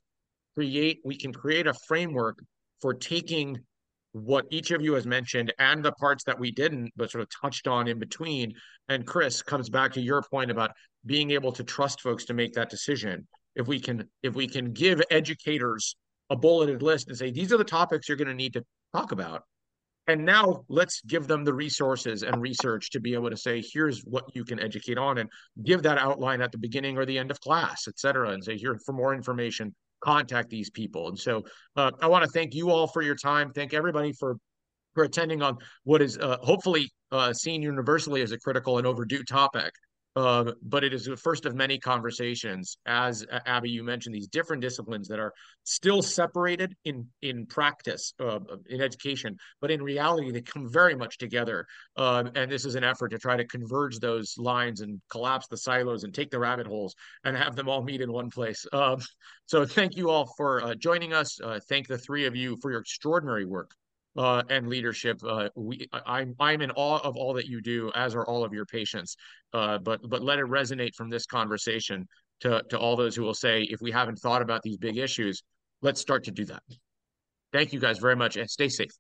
[0.55, 2.39] create, we can create a framework
[2.81, 3.59] for taking
[4.11, 7.29] what each of you has mentioned and the parts that we didn't, but sort of
[7.41, 8.53] touched on in between.
[8.89, 10.71] And Chris comes back to your point about
[11.05, 13.27] being able to trust folks to make that decision.
[13.55, 15.95] If we can, if we can give educators
[16.29, 18.63] a bulleted list and say these are the topics you're going to need to
[18.95, 19.43] talk about,
[20.07, 24.01] and now let's give them the resources and research to be able to say here's
[24.01, 25.29] what you can educate on and
[25.63, 28.57] give that outline at the beginning or the end of class et cetera and say
[28.57, 29.73] here for more information
[30.03, 31.07] contact these people.
[31.07, 31.43] And so
[31.77, 33.51] uh, I want to thank you all for your time.
[33.53, 34.35] Thank everybody for
[34.93, 39.23] for attending on what is uh, hopefully uh, seen universally as a critical and overdue
[39.23, 39.71] topic.
[40.15, 44.61] Uh, but it is the first of many conversations, as Abby you mentioned, these different
[44.61, 45.33] disciplines that are
[45.63, 48.39] still separated in in practice uh,
[48.69, 51.65] in education, but in reality they come very much together.
[51.97, 55.57] Uh, and this is an effort to try to converge those lines and collapse the
[55.57, 56.93] silos and take the rabbit holes
[57.23, 58.65] and have them all meet in one place.
[58.71, 58.99] Um,
[59.47, 61.39] so thank you all for uh, joining us.
[61.41, 63.71] Uh, thank the three of you for your extraordinary work
[64.17, 65.19] uh, and leadership.
[65.27, 68.53] Uh, we, I'm, I'm in awe of all that you do, as are all of
[68.53, 69.15] your patients.
[69.53, 72.07] Uh, but, but let it resonate from this conversation
[72.41, 75.43] to, to all those who will say, if we haven't thought about these big issues,
[75.81, 76.63] let's start to do that.
[77.51, 78.91] Thank you guys very much and stay safe.